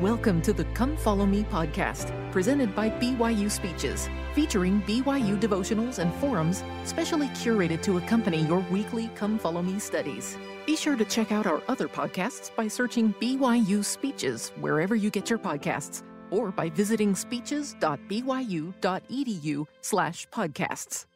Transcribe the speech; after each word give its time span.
Welcome 0.00 0.42
to 0.42 0.52
the 0.52 0.64
Come 0.74 0.96
Follow 0.96 1.24
Me 1.24 1.44
podcast, 1.44 2.10
presented 2.32 2.74
by 2.74 2.90
BYU 2.90 3.48
Speeches, 3.48 4.08
featuring 4.34 4.82
BYU 4.82 5.40
devotionals 5.40 6.00
and 6.00 6.12
forums 6.14 6.64
specially 6.82 7.28
curated 7.28 7.80
to 7.82 7.98
accompany 7.98 8.42
your 8.42 8.58
weekly 8.72 9.08
Come 9.14 9.38
Follow 9.38 9.62
Me 9.62 9.78
studies. 9.78 10.36
Be 10.66 10.74
sure 10.74 10.96
to 10.96 11.04
check 11.04 11.30
out 11.30 11.46
our 11.46 11.62
other 11.68 11.86
podcasts 11.86 12.52
by 12.56 12.66
searching 12.66 13.14
BYU 13.20 13.84
Speeches 13.84 14.50
wherever 14.58 14.96
you 14.96 15.10
get 15.10 15.30
your 15.30 15.38
podcasts 15.38 16.02
or 16.28 16.50
by 16.50 16.70
visiting 16.70 17.14
speeches.byu.edu 17.14 19.66
slash 19.80 20.28
podcasts. 20.30 21.06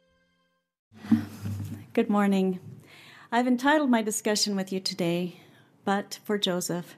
Good 1.91 2.09
morning. 2.09 2.61
I've 3.29 3.45
entitled 3.45 3.89
my 3.89 4.01
discussion 4.01 4.55
with 4.55 4.71
you 4.71 4.79
today, 4.79 5.41
But 5.83 6.19
for 6.23 6.37
Joseph 6.37 6.95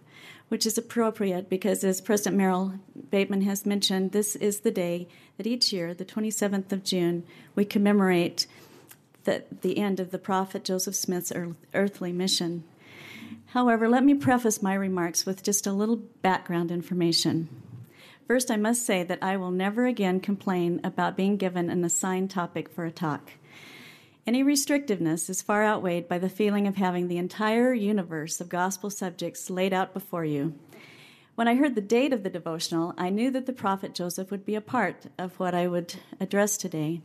which 0.51 0.65
is 0.65 0.77
appropriate 0.77 1.49
because, 1.49 1.81
as 1.81 2.01
President 2.01 2.35
Merrill 2.35 2.73
Bateman 3.09 3.43
has 3.43 3.65
mentioned, 3.65 4.11
this 4.11 4.35
is 4.35 4.59
the 4.59 4.69
day 4.69 5.07
that 5.37 5.47
each 5.47 5.71
year, 5.71 5.93
the 5.93 6.03
27th 6.03 6.73
of 6.73 6.83
June, 6.83 7.23
we 7.55 7.63
commemorate 7.63 8.47
the, 9.23 9.45
the 9.61 9.77
end 9.77 10.01
of 10.01 10.11
the 10.11 10.19
prophet 10.19 10.65
Joseph 10.65 10.93
Smith's 10.93 11.31
earthly 11.73 12.11
mission. 12.11 12.65
However, 13.53 13.87
let 13.87 14.03
me 14.03 14.13
preface 14.13 14.61
my 14.61 14.73
remarks 14.73 15.25
with 15.25 15.41
just 15.41 15.65
a 15.65 15.71
little 15.71 15.95
background 16.21 16.69
information. 16.69 17.47
First, 18.27 18.51
I 18.51 18.57
must 18.57 18.85
say 18.85 19.03
that 19.03 19.23
I 19.23 19.37
will 19.37 19.51
never 19.51 19.85
again 19.85 20.19
complain 20.19 20.81
about 20.83 21.15
being 21.15 21.37
given 21.37 21.69
an 21.69 21.85
assigned 21.85 22.29
topic 22.29 22.67
for 22.67 22.83
a 22.83 22.91
talk. 22.91 23.31
Any 24.27 24.43
restrictiveness 24.43 25.31
is 25.31 25.41
far 25.41 25.65
outweighed 25.65 26.07
by 26.07 26.19
the 26.19 26.29
feeling 26.29 26.67
of 26.67 26.75
having 26.75 27.07
the 27.07 27.17
entire 27.17 27.73
universe 27.73 28.39
of 28.39 28.49
gospel 28.49 28.91
subjects 28.91 29.49
laid 29.49 29.73
out 29.73 29.93
before 29.93 30.23
you. 30.23 30.53
When 31.33 31.47
I 31.47 31.55
heard 31.55 31.73
the 31.73 31.81
date 31.81 32.13
of 32.13 32.21
the 32.21 32.29
devotional, 32.29 32.93
I 32.99 33.09
knew 33.09 33.31
that 33.31 33.47
the 33.47 33.53
prophet 33.53 33.95
Joseph 33.95 34.29
would 34.29 34.45
be 34.45 34.53
a 34.53 34.61
part 34.61 35.07
of 35.17 35.39
what 35.39 35.55
I 35.55 35.67
would 35.67 35.95
address 36.19 36.55
today. 36.55 37.01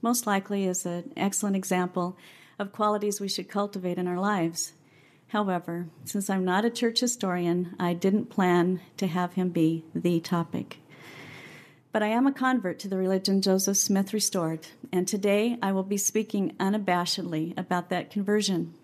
Most 0.00 0.28
likely 0.28 0.68
as 0.68 0.86
an 0.86 1.12
excellent 1.16 1.56
example 1.56 2.16
of 2.56 2.72
qualities 2.72 3.20
we 3.20 3.28
should 3.28 3.48
cultivate 3.48 3.98
in 3.98 4.06
our 4.06 4.20
lives. 4.20 4.72
However, 5.28 5.88
since 6.04 6.30
I'm 6.30 6.44
not 6.44 6.64
a 6.64 6.70
church 6.70 7.00
historian, 7.00 7.74
I 7.80 7.94
didn't 7.94 8.30
plan 8.30 8.80
to 8.98 9.08
have 9.08 9.32
him 9.34 9.48
be 9.48 9.84
the 9.94 10.20
topic. 10.20 10.79
But 11.92 12.04
I 12.04 12.08
am 12.08 12.26
a 12.26 12.32
convert 12.32 12.78
to 12.80 12.88
the 12.88 12.96
religion 12.96 13.42
Joseph 13.42 13.76
Smith 13.76 14.12
restored, 14.12 14.68
and 14.92 15.08
today 15.08 15.58
I 15.60 15.72
will 15.72 15.82
be 15.82 15.96
speaking 15.96 16.54
unabashedly 16.60 17.58
about 17.58 17.88
that 17.90 18.10
conversion. 18.10 18.74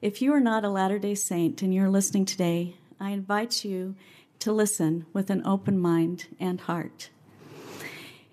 If 0.00 0.20
you 0.20 0.32
are 0.34 0.40
not 0.40 0.64
a 0.64 0.68
Latter 0.68 0.98
day 0.98 1.14
Saint 1.14 1.62
and 1.62 1.72
you're 1.72 1.88
listening 1.88 2.24
today, 2.24 2.74
I 2.98 3.10
invite 3.10 3.64
you 3.64 3.94
to 4.40 4.52
listen 4.52 5.06
with 5.12 5.30
an 5.30 5.46
open 5.46 5.78
mind 5.78 6.26
and 6.40 6.60
heart. 6.60 7.10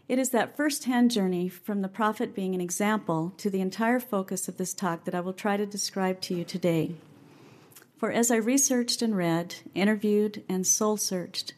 It 0.08 0.18
is 0.18 0.32
that 0.32 0.58
first 0.58 0.86
hand 0.86 1.12
journey 1.12 1.48
from 1.48 1.84
the 1.84 1.88
prophet 1.88 2.34
being 2.34 2.56
an 2.56 2.62
example 2.62 3.32
to 3.38 3.52
the 3.52 3.62
entire 3.62 4.00
focus 4.00 4.48
of 4.48 4.58
this 4.58 4.74
talk 4.74 5.04
that 5.06 5.14
I 5.14 5.20
will 5.20 5.34
try 5.34 5.56
to 5.56 5.68
describe 5.68 6.20
to 6.22 6.34
you 6.34 6.44
today. 6.44 6.96
For 7.96 8.12
as 8.12 8.32
I 8.32 8.38
researched 8.38 9.04
and 9.04 9.16
read, 9.16 9.58
interviewed, 9.76 10.44
and 10.50 10.66
soul 10.66 10.98
searched, 10.98 11.54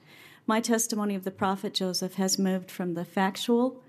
my 0.48 0.60
testimony 0.60 1.16
of 1.16 1.24
the 1.24 1.32
prophet 1.32 1.74
Joseph 1.74 2.16
has 2.16 2.40
moved 2.40 2.70
from 2.70 2.94
the 2.94 3.06
factual 3.06 3.82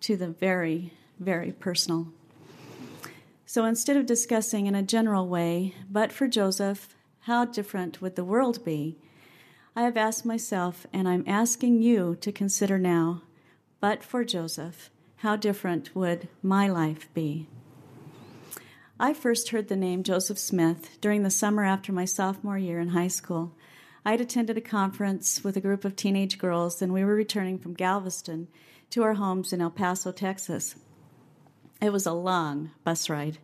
to 0.00 0.16
the 0.16 0.28
very, 0.28 0.92
very 1.18 1.52
personal. 1.52 2.08
So 3.46 3.64
instead 3.64 3.96
of 3.96 4.06
discussing 4.06 4.66
in 4.66 4.74
a 4.74 4.82
general 4.82 5.26
way, 5.26 5.74
but 5.90 6.12
for 6.12 6.28
Joseph, 6.28 6.94
how 7.20 7.44
different 7.44 8.00
would 8.00 8.16
the 8.16 8.24
world 8.24 8.64
be? 8.64 8.96
I 9.74 9.82
have 9.82 9.96
asked 9.96 10.24
myself, 10.24 10.86
and 10.92 11.08
I'm 11.08 11.24
asking 11.26 11.82
you 11.82 12.16
to 12.20 12.32
consider 12.32 12.78
now, 12.78 13.22
but 13.80 14.02
for 14.02 14.24
Joseph, 14.24 14.90
how 15.16 15.36
different 15.36 15.94
would 15.94 16.28
my 16.42 16.68
life 16.68 17.08
be? 17.14 17.48
I 19.00 19.14
first 19.14 19.50
heard 19.50 19.68
the 19.68 19.76
name 19.76 20.02
Joseph 20.02 20.38
Smith 20.38 21.00
during 21.00 21.22
the 21.22 21.30
summer 21.30 21.64
after 21.64 21.92
my 21.92 22.04
sophomore 22.04 22.58
year 22.58 22.80
in 22.80 22.88
high 22.88 23.08
school. 23.08 23.54
I 24.04 24.12
had 24.12 24.20
attended 24.20 24.56
a 24.56 24.62
conference 24.62 25.42
with 25.42 25.56
a 25.56 25.60
group 25.60 25.84
of 25.84 25.96
teenage 25.96 26.38
girls, 26.38 26.80
and 26.80 26.92
we 26.92 27.04
were 27.04 27.14
returning 27.14 27.58
from 27.58 27.74
Galveston 27.74 28.48
to 28.90 29.02
our 29.02 29.14
homes 29.14 29.52
in 29.52 29.60
El 29.60 29.70
Paso, 29.70 30.12
Texas. 30.12 30.76
It 31.80 31.92
was 31.92 32.06
a 32.06 32.12
long 32.12 32.72
bus 32.82 33.08
ride, 33.08 33.38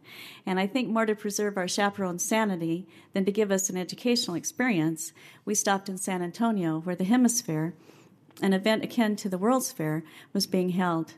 and 0.44 0.59
I 0.59 0.66
think 0.66 0.88
more 0.88 1.06
to 1.06 1.15
preserve 1.15 1.56
our 1.56 1.69
chaperone's 1.69 2.25
sanity 2.25 2.87
than 3.12 3.25
to 3.26 3.32
give 3.32 3.53
us 3.53 3.70
an 3.70 3.76
educational 3.76 4.37
experience, 4.37 5.12
we 5.44 5.54
stopped 5.54 5.88
in 5.88 5.98
San 5.98 6.22
Antonio, 6.22 6.81
where 6.81 6.97
the 6.97 7.04
HemisFair, 7.04 7.75
an 8.42 8.53
event 8.53 8.82
akin 8.82 9.15
to 9.16 9.28
the 9.28 9.38
World's 9.38 9.71
Fair, 9.71 10.03
was 10.32 10.48
being 10.48 10.71
held. 10.71 11.15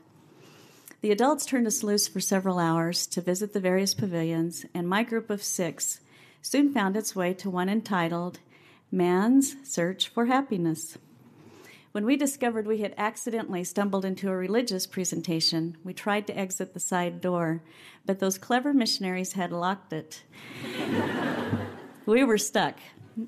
The 1.01 1.11
adults 1.11 1.45
turned 1.45 1.65
us 1.65 1.83
loose 1.83 2.07
for 2.07 2.19
several 2.19 2.59
hours 2.59 3.07
to 3.07 3.21
visit 3.21 3.53
the 3.53 3.59
various 3.59 3.93
pavilions, 3.93 4.65
and 4.73 4.87
my 4.87 5.03
group 5.03 5.29
of 5.29 5.41
six 5.43 6.01
soon 6.41 6.71
found 6.71 6.95
its 6.95 7.15
way 7.15 7.33
to 7.35 7.49
one 7.49 7.69
entitled 7.69 8.39
Man's 8.91 9.57
Search 9.63 10.07
for 10.07 10.27
Happiness. 10.27 10.97
When 11.91 12.05
we 12.05 12.15
discovered 12.15 12.65
we 12.65 12.77
had 12.77 12.93
accidentally 12.97 13.65
stumbled 13.65 14.05
into 14.05 14.29
a 14.29 14.37
religious 14.37 14.87
presentation, 14.87 15.75
we 15.83 15.93
tried 15.93 16.25
to 16.27 16.37
exit 16.37 16.73
the 16.73 16.79
side 16.79 17.19
door, 17.19 17.63
but 18.05 18.19
those 18.19 18.37
clever 18.37 18.73
missionaries 18.73 19.33
had 19.33 19.51
locked 19.51 19.91
it. 19.91 20.23
we 22.05 22.23
were 22.23 22.37
stuck. 22.37 22.77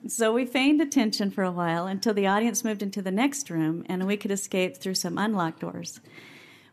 So 0.08 0.32
we 0.32 0.46
feigned 0.46 0.82
attention 0.82 1.30
for 1.30 1.44
a 1.44 1.52
while 1.52 1.88
until 1.88 2.14
the 2.14 2.28
audience 2.28 2.64
moved 2.64 2.82
into 2.82 3.02
the 3.02 3.12
next 3.12 3.50
room 3.50 3.84
and 3.90 4.08
we 4.08 4.16
could 4.16 4.32
escape 4.32 4.78
through 4.78 4.96
some 4.96 5.18
unlocked 5.18 5.60
doors. 5.60 6.00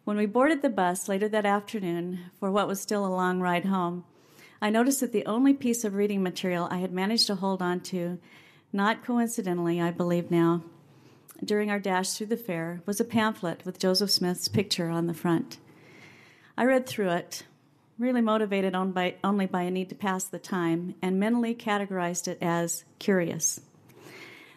When 0.04 0.16
we 0.16 0.26
boarded 0.26 0.62
the 0.62 0.70
bus 0.70 1.08
later 1.08 1.28
that 1.30 1.46
afternoon 1.46 2.30
for 2.38 2.52
what 2.52 2.68
was 2.68 2.80
still 2.80 3.04
a 3.04 3.08
long 3.08 3.40
ride 3.40 3.64
home, 3.64 4.04
I 4.62 4.70
noticed 4.70 5.00
that 5.00 5.10
the 5.10 5.26
only 5.26 5.54
piece 5.54 5.82
of 5.82 5.94
reading 5.94 6.22
material 6.22 6.68
I 6.70 6.78
had 6.78 6.92
managed 6.92 7.26
to 7.26 7.34
hold 7.34 7.60
on 7.60 7.80
to 7.80 8.20
not 8.72 9.04
coincidentally, 9.04 9.80
I 9.80 9.90
believe 9.90 10.30
now, 10.30 10.62
during 11.44 11.70
our 11.70 11.78
dash 11.78 12.12
through 12.12 12.26
the 12.26 12.36
fair 12.36 12.80
was 12.86 13.00
a 13.00 13.04
pamphlet 13.04 13.64
with 13.64 13.78
Joseph 13.78 14.10
Smith's 14.10 14.48
picture 14.48 14.88
on 14.88 15.06
the 15.06 15.14
front. 15.14 15.58
I 16.56 16.64
read 16.64 16.86
through 16.86 17.10
it, 17.10 17.44
really 17.98 18.22
motivated 18.22 18.74
on 18.74 18.92
by, 18.92 19.16
only 19.22 19.46
by 19.46 19.62
a 19.62 19.70
need 19.70 19.88
to 19.90 19.94
pass 19.94 20.24
the 20.24 20.38
time, 20.38 20.94
and 21.02 21.20
mentally 21.20 21.54
categorized 21.54 22.28
it 22.28 22.38
as 22.40 22.84
curious. 22.98 23.60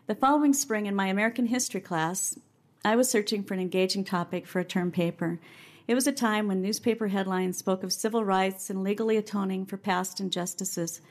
The 0.08 0.16
following 0.16 0.54
spring, 0.54 0.86
in 0.86 0.96
my 0.96 1.08
American 1.08 1.48
history 1.48 1.82
class, 1.82 2.40
I 2.84 2.96
was 2.96 3.10
searching 3.10 3.44
for 3.44 3.54
an 3.54 3.60
engaging 3.60 4.06
topic 4.06 4.48
for 4.48 4.60
a 4.60 4.66
term 4.66 4.92
paper. 4.92 5.40
It 5.88 5.96
was 5.96 6.08
a 6.08 6.12
time 6.12 6.48
when 6.48 6.62
newspaper 6.62 7.10
headlines 7.10 7.58
spoke 7.58 7.84
of 7.84 7.92
civil 7.92 8.24
rights 8.24 8.70
and 8.70 8.84
legally 8.84 9.18
atoning 9.18 9.66
for 9.66 9.78
past 9.78 10.20
injustices. 10.20 11.02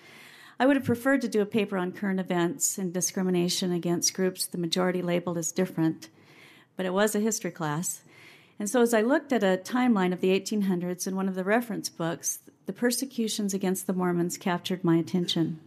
I 0.61 0.67
would 0.67 0.77
have 0.77 0.85
preferred 0.85 1.21
to 1.21 1.29
do 1.29 1.41
a 1.41 1.47
paper 1.47 1.79
on 1.79 1.93
current 1.93 2.19
events 2.19 2.79
and 2.79 2.93
discrimination 2.93 3.71
against 3.71 4.15
groups 4.15 4.45
the 4.45 4.59
majority 4.59 5.03
labeled 5.03 5.39
as 5.39 5.53
different, 5.53 6.09
but 6.77 6.85
it 6.85 6.93
was 6.93 7.15
a 7.15 7.21
history 7.21 7.53
class. 7.53 8.03
And 8.59 8.69
so, 8.69 8.83
as 8.83 8.93
I 8.93 9.03
looked 9.03 9.33
at 9.33 9.45
a 9.45 9.61
timeline 9.63 10.13
of 10.13 10.21
the 10.21 10.39
1800s 10.39 11.07
in 11.07 11.15
one 11.15 11.29
of 11.29 11.37
the 11.37 11.45
reference 11.45 11.89
books, 11.89 12.41
the 12.67 12.73
persecutions 12.73 13.55
against 13.55 13.87
the 13.87 13.93
Mormons 13.93 14.37
captured 14.37 14.83
my 14.83 14.97
attention. 14.97 15.61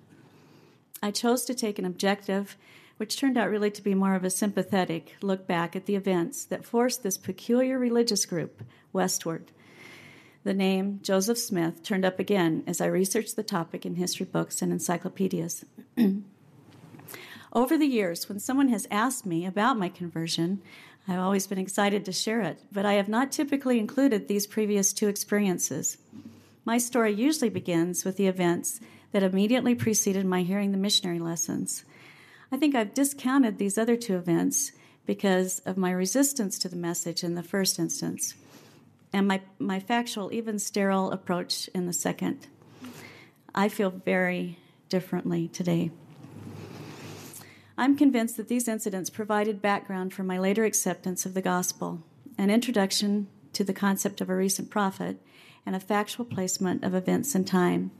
I 1.02 1.12
chose 1.12 1.46
to 1.46 1.54
take 1.54 1.80
an 1.80 1.86
objective, 1.86 2.58
which 2.98 3.18
turned 3.18 3.38
out 3.38 3.50
really 3.50 3.72
to 3.72 3.82
be 3.82 3.96
more 3.96 4.14
of 4.14 4.26
a 4.26 4.30
sympathetic 4.30 5.16
look 5.22 5.48
back 5.48 5.74
at 5.74 5.86
the 5.86 5.96
events 5.96 6.44
that 6.46 6.66
forced 6.66 7.02
this 7.02 7.18
peculiar 7.18 7.80
religious 7.80 8.26
group 8.26 8.62
westward 8.92 9.52
the 10.44 10.54
name 10.54 11.00
Joseph 11.04 11.38
Smith 11.38 11.84
turned 11.84 12.04
up 12.04 12.20
again 12.20 12.64
as 12.66 12.82
I 12.82 12.88
researched 12.88 13.36
the 13.36 13.44
topic 13.44 13.86
in 13.86 13.96
history 13.96 14.26
books 14.26 14.62
and 14.62 14.72
encyclopedias. 14.72 15.66
Over 17.54 17.78
the 17.78 17.86
years, 17.86 18.28
when 18.28 18.40
someone 18.40 18.70
has 18.70 18.88
asked 18.90 19.26
me 19.26 19.46
about 19.46 19.78
my 19.78 19.90
conversion, 19.90 20.62
I've 21.08 21.20
always 21.20 21.48
been 21.48 21.58
excited 21.58 22.06
to 22.06 22.12
share 22.12 22.42
it, 22.42 22.60
but 22.72 22.86
I 22.86 22.94
have 22.94 23.10
not 23.10 23.32
typically 23.32 23.78
included 23.78 24.28
these 24.28 24.48
previous 24.48 24.94
two 24.94 25.08
experiences. 25.08 25.98
My 26.64 26.78
story 26.78 27.12
usually 27.14 27.50
begins 27.50 28.06
with 28.06 28.18
the 28.18 28.28
events 28.28 28.80
that 29.12 29.24
immediately 29.24 29.76
preceded 29.76 30.26
my 30.26 30.44
hearing 30.44 30.72
the 30.72 30.78
missionary 30.78 31.20
lessons. 31.20 31.84
I 32.52 32.58
think 32.58 32.74
I've 32.74 32.94
discounted 32.94 33.58
these 33.58 33.78
other 33.78 33.98
two 33.98 34.16
events 34.16 34.72
because 35.06 35.60
of 35.60 35.78
my 35.78 35.92
resistance 35.92 36.58
to 36.60 36.70
the 36.70 36.76
message 36.76 37.24
in 37.24 37.36
the 37.36 37.44
first 37.44 37.78
instance 37.78 38.36
and 39.14 39.28
my, 39.28 39.42
my 39.60 39.80
factual, 39.80 40.32
even 40.34 40.60
sterile 40.60 41.12
approach 41.12 41.68
in 41.74 41.86
the 41.86 41.94
second. 41.94 42.48
I 43.54 43.70
feel 43.70 43.90
very 43.90 44.58
differently 44.90 45.48
today. 45.48 45.92
I'm 47.78 47.98
convinced 47.98 48.38
that 48.38 48.48
these 48.48 48.68
incidents 48.68 49.10
provided 49.10 49.62
background 49.62 50.14
for 50.14 50.24
my 50.24 50.38
later 50.38 50.66
acceptance 50.66 51.26
of 51.26 51.34
the 51.34 51.42
gospel, 51.42 52.04
an 52.38 52.50
introduction 52.50 53.28
to 53.54 53.64
the 53.64 53.74
concept 53.74 54.22
of 54.22 54.30
a 54.30 54.36
recent 54.36 54.70
prophet, 54.70 55.18
and 55.66 55.76
a 55.76 55.80
factual 55.80 56.26
placement 56.26 56.84
of 56.84 56.94
events 56.94 57.36
in 57.36 57.46
time. 57.46 57.92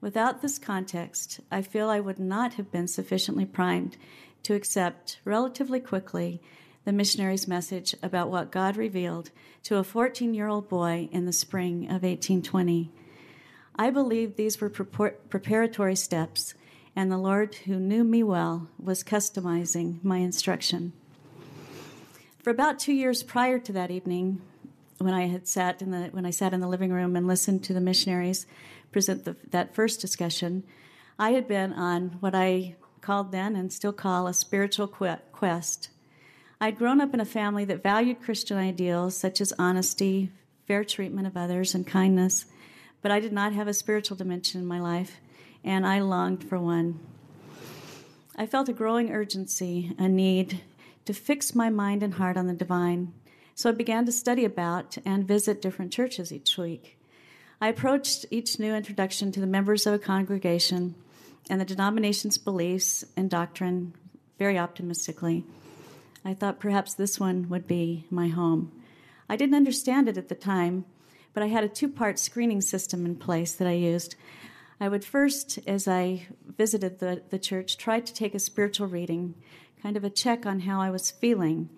Without 0.00 0.42
this 0.42 0.58
context, 0.58 1.40
I 1.50 1.62
feel 1.62 1.88
I 1.88 2.00
would 2.00 2.18
not 2.18 2.54
have 2.54 2.70
been 2.70 2.86
sufficiently 2.88 3.46
primed 3.46 3.96
to 4.42 4.54
accept 4.54 5.18
relatively 5.24 5.80
quickly 5.80 6.42
the 6.84 6.92
missionary's 6.92 7.48
message 7.48 7.94
about 8.02 8.30
what 8.30 8.50
God 8.50 8.76
revealed 8.76 9.30
to 9.64 9.76
a 9.76 9.84
14 9.84 10.34
year 10.34 10.48
old 10.48 10.68
boy 10.68 11.08
in 11.12 11.26
the 11.26 11.32
spring 11.32 11.84
of 11.84 12.02
1820. 12.02 12.90
I 13.76 13.90
believe 13.90 14.36
these 14.36 14.60
were 14.60 14.68
preparatory 14.70 15.96
steps, 15.96 16.54
and 16.94 17.10
the 17.10 17.18
Lord, 17.18 17.54
who 17.66 17.80
knew 17.80 18.04
me 18.04 18.22
well, 18.22 18.68
was 18.78 19.02
customizing 19.02 20.02
my 20.04 20.18
instruction. 20.18 20.92
For 22.38 22.50
about 22.50 22.78
two 22.78 22.92
years 22.92 23.22
prior 23.22 23.58
to 23.58 23.72
that 23.72 23.90
evening, 23.90 24.42
when 24.98 25.14
I 25.14 25.26
had 25.26 25.48
sat 25.48 25.82
in 25.82 25.90
the 25.90 26.08
when 26.12 26.26
I 26.26 26.30
sat 26.30 26.52
in 26.52 26.60
the 26.60 26.68
living 26.68 26.92
room 26.92 27.16
and 27.16 27.26
listened 27.26 27.64
to 27.64 27.72
the 27.72 27.80
missionaries 27.80 28.46
present 28.92 29.24
the, 29.24 29.34
that 29.50 29.74
first 29.74 30.00
discussion, 30.00 30.62
I 31.18 31.30
had 31.30 31.48
been 31.48 31.72
on 31.72 32.18
what 32.20 32.34
I 32.34 32.76
called 33.00 33.32
then 33.32 33.56
and 33.56 33.72
still 33.72 33.92
call 33.92 34.28
a 34.28 34.34
spiritual 34.34 34.86
quest. 34.86 35.88
I'd 36.64 36.78
grown 36.78 37.02
up 37.02 37.12
in 37.12 37.20
a 37.20 37.26
family 37.26 37.66
that 37.66 37.82
valued 37.82 38.22
Christian 38.22 38.56
ideals 38.56 39.14
such 39.14 39.42
as 39.42 39.52
honesty, 39.58 40.30
fair 40.66 40.82
treatment 40.82 41.26
of 41.26 41.36
others, 41.36 41.74
and 41.74 41.86
kindness, 41.86 42.46
but 43.02 43.12
I 43.12 43.20
did 43.20 43.34
not 43.34 43.52
have 43.52 43.68
a 43.68 43.74
spiritual 43.74 44.16
dimension 44.16 44.62
in 44.62 44.66
my 44.66 44.80
life, 44.80 45.20
and 45.62 45.86
I 45.86 46.00
longed 46.00 46.42
for 46.42 46.58
one. 46.58 47.00
I 48.34 48.46
felt 48.46 48.70
a 48.70 48.72
growing 48.72 49.12
urgency, 49.12 49.92
a 49.98 50.08
need 50.08 50.62
to 51.04 51.12
fix 51.12 51.54
my 51.54 51.68
mind 51.68 52.02
and 52.02 52.14
heart 52.14 52.38
on 52.38 52.46
the 52.46 52.54
divine, 52.54 53.12
so 53.54 53.68
I 53.68 53.72
began 53.72 54.06
to 54.06 54.12
study 54.12 54.46
about 54.46 54.96
and 55.04 55.28
visit 55.28 55.60
different 55.60 55.92
churches 55.92 56.32
each 56.32 56.56
week. 56.56 56.98
I 57.60 57.68
approached 57.68 58.24
each 58.30 58.58
new 58.58 58.74
introduction 58.74 59.32
to 59.32 59.40
the 59.40 59.46
members 59.46 59.86
of 59.86 59.92
a 59.92 59.98
congregation 59.98 60.94
and 61.50 61.60
the 61.60 61.66
denomination's 61.66 62.38
beliefs 62.38 63.04
and 63.18 63.28
doctrine 63.28 63.92
very 64.38 64.58
optimistically. 64.58 65.44
I 66.24 66.34
thought 66.34 66.60
perhaps 66.60 66.94
this 66.94 67.20
one 67.20 67.48
would 67.50 67.66
be 67.66 68.06
my 68.10 68.28
home. 68.28 68.72
I 69.28 69.36
didn't 69.36 69.54
understand 69.54 70.08
it 70.08 70.16
at 70.16 70.28
the 70.28 70.34
time, 70.34 70.86
but 71.32 71.42
I 71.42 71.48
had 71.48 71.64
a 71.64 71.68
two 71.68 71.88
part 71.88 72.18
screening 72.18 72.60
system 72.60 73.04
in 73.04 73.16
place 73.16 73.54
that 73.54 73.68
I 73.68 73.72
used. 73.72 74.16
I 74.80 74.88
would 74.88 75.04
first, 75.04 75.58
as 75.66 75.86
I 75.86 76.26
visited 76.56 76.98
the, 76.98 77.22
the 77.30 77.38
church, 77.38 77.76
try 77.76 78.00
to 78.00 78.14
take 78.14 78.34
a 78.34 78.38
spiritual 78.38 78.86
reading, 78.86 79.34
kind 79.82 79.96
of 79.96 80.04
a 80.04 80.10
check 80.10 80.46
on 80.46 80.60
how 80.60 80.80
I 80.80 80.90
was 80.90 81.10
feeling. 81.10 81.68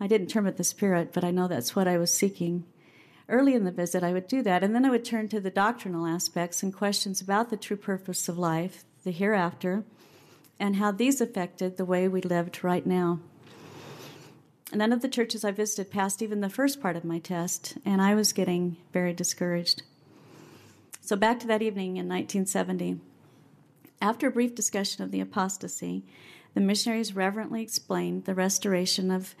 I 0.00 0.06
didn't 0.06 0.28
term 0.28 0.46
it 0.46 0.56
the 0.56 0.64
spirit, 0.64 1.12
but 1.12 1.24
I 1.24 1.30
know 1.30 1.48
that's 1.48 1.76
what 1.76 1.88
I 1.88 1.98
was 1.98 2.12
seeking. 2.12 2.64
Early 3.28 3.54
in 3.54 3.64
the 3.64 3.70
visit, 3.70 4.02
I 4.02 4.12
would 4.12 4.28
do 4.28 4.42
that, 4.42 4.62
and 4.62 4.74
then 4.74 4.84
I 4.84 4.90
would 4.90 5.04
turn 5.04 5.28
to 5.28 5.40
the 5.40 5.50
doctrinal 5.50 6.06
aspects 6.06 6.62
and 6.62 6.74
questions 6.74 7.20
about 7.20 7.50
the 7.50 7.56
true 7.56 7.76
purpose 7.76 8.28
of 8.28 8.38
life, 8.38 8.84
the 9.02 9.10
hereafter, 9.10 9.84
and 10.60 10.76
how 10.76 10.90
these 10.90 11.20
affected 11.20 11.76
the 11.76 11.84
way 11.84 12.06
we 12.06 12.20
lived 12.20 12.62
right 12.62 12.86
now. 12.86 13.20
None 14.72 14.92
of 14.92 15.02
the 15.02 15.08
churches 15.08 15.44
I 15.44 15.50
visited 15.50 15.90
passed 15.90 16.22
even 16.22 16.40
the 16.40 16.48
first 16.48 16.80
part 16.80 16.96
of 16.96 17.04
my 17.04 17.18
test, 17.18 17.76
and 17.84 18.00
I 18.00 18.14
was 18.14 18.32
getting 18.32 18.76
very 18.92 19.12
discouraged. 19.12 19.82
So, 21.00 21.16
back 21.16 21.38
to 21.40 21.46
that 21.48 21.62
evening 21.62 21.96
in 21.96 22.08
1970. 22.08 22.98
After 24.00 24.28
a 24.28 24.32
brief 24.32 24.54
discussion 24.54 25.04
of 25.04 25.10
the 25.10 25.20
apostasy, 25.20 26.04
the 26.54 26.60
missionaries 26.60 27.14
reverently 27.14 27.62
explained 27.62 28.24
the 28.24 28.34
restoration 28.34 29.10
of 29.10 29.34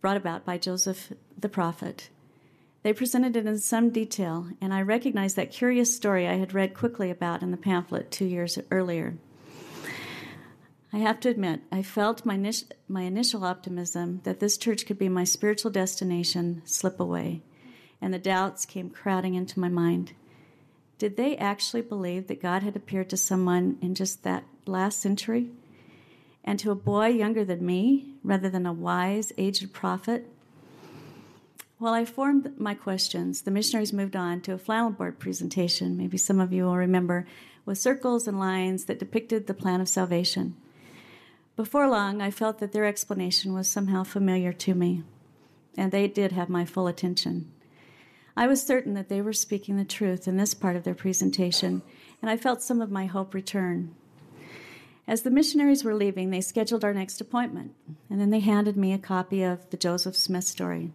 brought 0.00 0.16
about 0.16 0.44
by 0.44 0.58
Joseph 0.58 1.12
the 1.38 1.48
prophet. 1.48 2.08
They 2.82 2.92
presented 2.92 3.36
it 3.36 3.46
in 3.46 3.58
some 3.58 3.90
detail, 3.90 4.48
and 4.60 4.74
I 4.74 4.82
recognized 4.82 5.36
that 5.36 5.52
curious 5.52 5.94
story 5.94 6.26
I 6.26 6.34
had 6.34 6.54
read 6.54 6.74
quickly 6.74 7.10
about 7.10 7.42
in 7.42 7.52
the 7.52 7.56
pamphlet 7.56 8.10
two 8.10 8.24
years 8.24 8.58
earlier. 8.70 9.14
I 10.94 10.98
have 10.98 11.20
to 11.20 11.30
admit, 11.30 11.62
I 11.72 11.82
felt 11.82 12.26
my, 12.26 12.52
my 12.86 13.02
initial 13.02 13.44
optimism 13.44 14.20
that 14.24 14.40
this 14.40 14.58
church 14.58 14.84
could 14.84 14.98
be 14.98 15.08
my 15.08 15.24
spiritual 15.24 15.70
destination 15.70 16.60
slip 16.66 17.00
away, 17.00 17.40
and 18.02 18.12
the 18.12 18.18
doubts 18.18 18.66
came 18.66 18.90
crowding 18.90 19.34
into 19.34 19.58
my 19.58 19.70
mind. 19.70 20.12
Did 20.98 21.16
they 21.16 21.34
actually 21.38 21.80
believe 21.80 22.26
that 22.26 22.42
God 22.42 22.62
had 22.62 22.76
appeared 22.76 23.08
to 23.08 23.16
someone 23.16 23.78
in 23.80 23.94
just 23.94 24.22
that 24.24 24.44
last 24.66 25.00
century? 25.00 25.50
And 26.44 26.58
to 26.58 26.70
a 26.70 26.74
boy 26.74 27.06
younger 27.06 27.44
than 27.44 27.64
me, 27.64 28.16
rather 28.22 28.50
than 28.50 28.66
a 28.66 28.72
wise, 28.72 29.32
aged 29.38 29.72
prophet? 29.72 30.28
While 31.78 31.94
I 31.94 32.04
formed 32.04 32.60
my 32.60 32.74
questions, 32.74 33.42
the 33.42 33.50
missionaries 33.50 33.94
moved 33.94 34.14
on 34.14 34.42
to 34.42 34.52
a 34.52 34.58
flannel 34.58 34.90
board 34.90 35.18
presentation, 35.18 35.96
maybe 35.96 36.18
some 36.18 36.38
of 36.38 36.52
you 36.52 36.64
will 36.64 36.76
remember, 36.76 37.26
with 37.64 37.78
circles 37.78 38.28
and 38.28 38.38
lines 38.38 38.84
that 38.84 38.98
depicted 38.98 39.46
the 39.46 39.54
plan 39.54 39.80
of 39.80 39.88
salvation. 39.88 40.54
Before 41.54 41.88
long, 41.88 42.22
I 42.22 42.30
felt 42.30 42.58
that 42.58 42.72
their 42.72 42.86
explanation 42.86 43.52
was 43.52 43.68
somehow 43.68 44.04
familiar 44.04 44.52
to 44.54 44.74
me, 44.74 45.02
and 45.76 45.92
they 45.92 46.08
did 46.08 46.32
have 46.32 46.48
my 46.48 46.64
full 46.64 46.86
attention. 46.86 47.52
I 48.34 48.46
was 48.46 48.62
certain 48.62 48.94
that 48.94 49.10
they 49.10 49.20
were 49.20 49.34
speaking 49.34 49.76
the 49.76 49.84
truth 49.84 50.26
in 50.26 50.38
this 50.38 50.54
part 50.54 50.76
of 50.76 50.84
their 50.84 50.94
presentation, 50.94 51.82
and 52.22 52.30
I 52.30 52.38
felt 52.38 52.62
some 52.62 52.80
of 52.80 52.90
my 52.90 53.04
hope 53.04 53.34
return. 53.34 53.94
As 55.06 55.22
the 55.22 55.30
missionaries 55.30 55.84
were 55.84 55.94
leaving, 55.94 56.30
they 56.30 56.40
scheduled 56.40 56.84
our 56.84 56.94
next 56.94 57.20
appointment, 57.20 57.74
and 58.08 58.18
then 58.18 58.30
they 58.30 58.40
handed 58.40 58.76
me 58.78 58.94
a 58.94 58.98
copy 58.98 59.42
of 59.42 59.68
the 59.68 59.76
Joseph 59.76 60.16
Smith 60.16 60.44
story. 60.44 60.92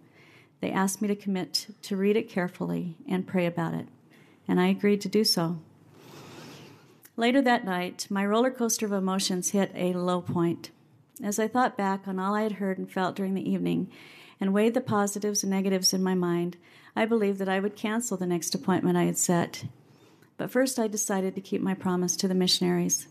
They 0.59 0.71
asked 0.71 1.03
me 1.03 1.07
to 1.07 1.15
commit 1.15 1.67
to 1.83 1.95
read 1.95 2.17
it 2.17 2.29
carefully 2.29 2.95
and 3.07 3.27
pray 3.27 3.45
about 3.45 3.75
it, 3.75 3.87
and 4.47 4.59
I 4.59 4.67
agreed 4.67 5.01
to 5.01 5.09
do 5.09 5.23
so. 5.23 5.59
Later 7.19 7.41
that 7.41 7.65
night, 7.65 8.05
my 8.11 8.23
roller 8.23 8.51
coaster 8.51 8.85
of 8.85 8.91
emotions 8.91 9.49
hit 9.49 9.71
a 9.73 9.93
low 9.93 10.21
point. 10.21 10.69
As 11.23 11.39
I 11.39 11.47
thought 11.47 11.75
back 11.75 12.07
on 12.07 12.19
all 12.19 12.35
I 12.35 12.43
had 12.43 12.53
heard 12.53 12.77
and 12.77 12.89
felt 12.89 13.15
during 13.15 13.33
the 13.33 13.49
evening 13.49 13.89
and 14.39 14.53
weighed 14.53 14.75
the 14.75 14.81
positives 14.81 15.41
and 15.41 15.49
negatives 15.49 15.93
in 15.93 16.03
my 16.03 16.13
mind, 16.13 16.57
I 16.95 17.05
believed 17.05 17.39
that 17.39 17.49
I 17.49 17.59
would 17.59 17.75
cancel 17.75 18.17
the 18.17 18.27
next 18.27 18.53
appointment 18.53 18.97
I 18.97 19.05
had 19.05 19.17
set. 19.17 19.65
But 20.37 20.51
first, 20.51 20.77
I 20.77 20.87
decided 20.87 21.33
to 21.33 21.41
keep 21.41 21.59
my 21.59 21.73
promise 21.73 22.15
to 22.17 22.27
the 22.27 22.35
missionaries. 22.35 23.07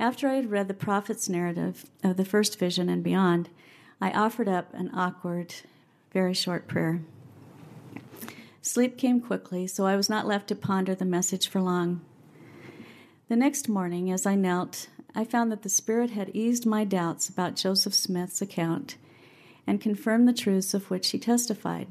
After 0.00 0.28
I 0.28 0.34
had 0.34 0.50
read 0.50 0.66
the 0.66 0.74
prophet's 0.74 1.28
narrative 1.28 1.88
of 2.02 2.16
the 2.16 2.24
first 2.24 2.58
vision 2.58 2.88
and 2.88 3.04
beyond, 3.04 3.48
I 4.00 4.10
offered 4.10 4.48
up 4.48 4.74
an 4.74 4.90
awkward 4.92 5.54
very 6.12 6.34
short 6.34 6.66
prayer. 6.66 7.02
Sleep 8.60 8.98
came 8.98 9.20
quickly, 9.20 9.68
so 9.68 9.86
I 9.86 9.94
was 9.94 10.10
not 10.10 10.26
left 10.26 10.48
to 10.48 10.56
ponder 10.56 10.96
the 10.96 11.04
message 11.04 11.46
for 11.46 11.60
long. 11.60 12.00
The 13.30 13.36
next 13.36 13.68
morning, 13.68 14.10
as 14.10 14.26
I 14.26 14.34
knelt, 14.34 14.88
I 15.14 15.22
found 15.22 15.52
that 15.52 15.62
the 15.62 15.68
Spirit 15.68 16.10
had 16.10 16.30
eased 16.34 16.66
my 16.66 16.82
doubts 16.82 17.28
about 17.28 17.54
Joseph 17.54 17.94
Smith's 17.94 18.42
account 18.42 18.96
and 19.68 19.80
confirmed 19.80 20.26
the 20.26 20.32
truths 20.32 20.74
of 20.74 20.90
which 20.90 21.10
he 21.10 21.18
testified. 21.20 21.86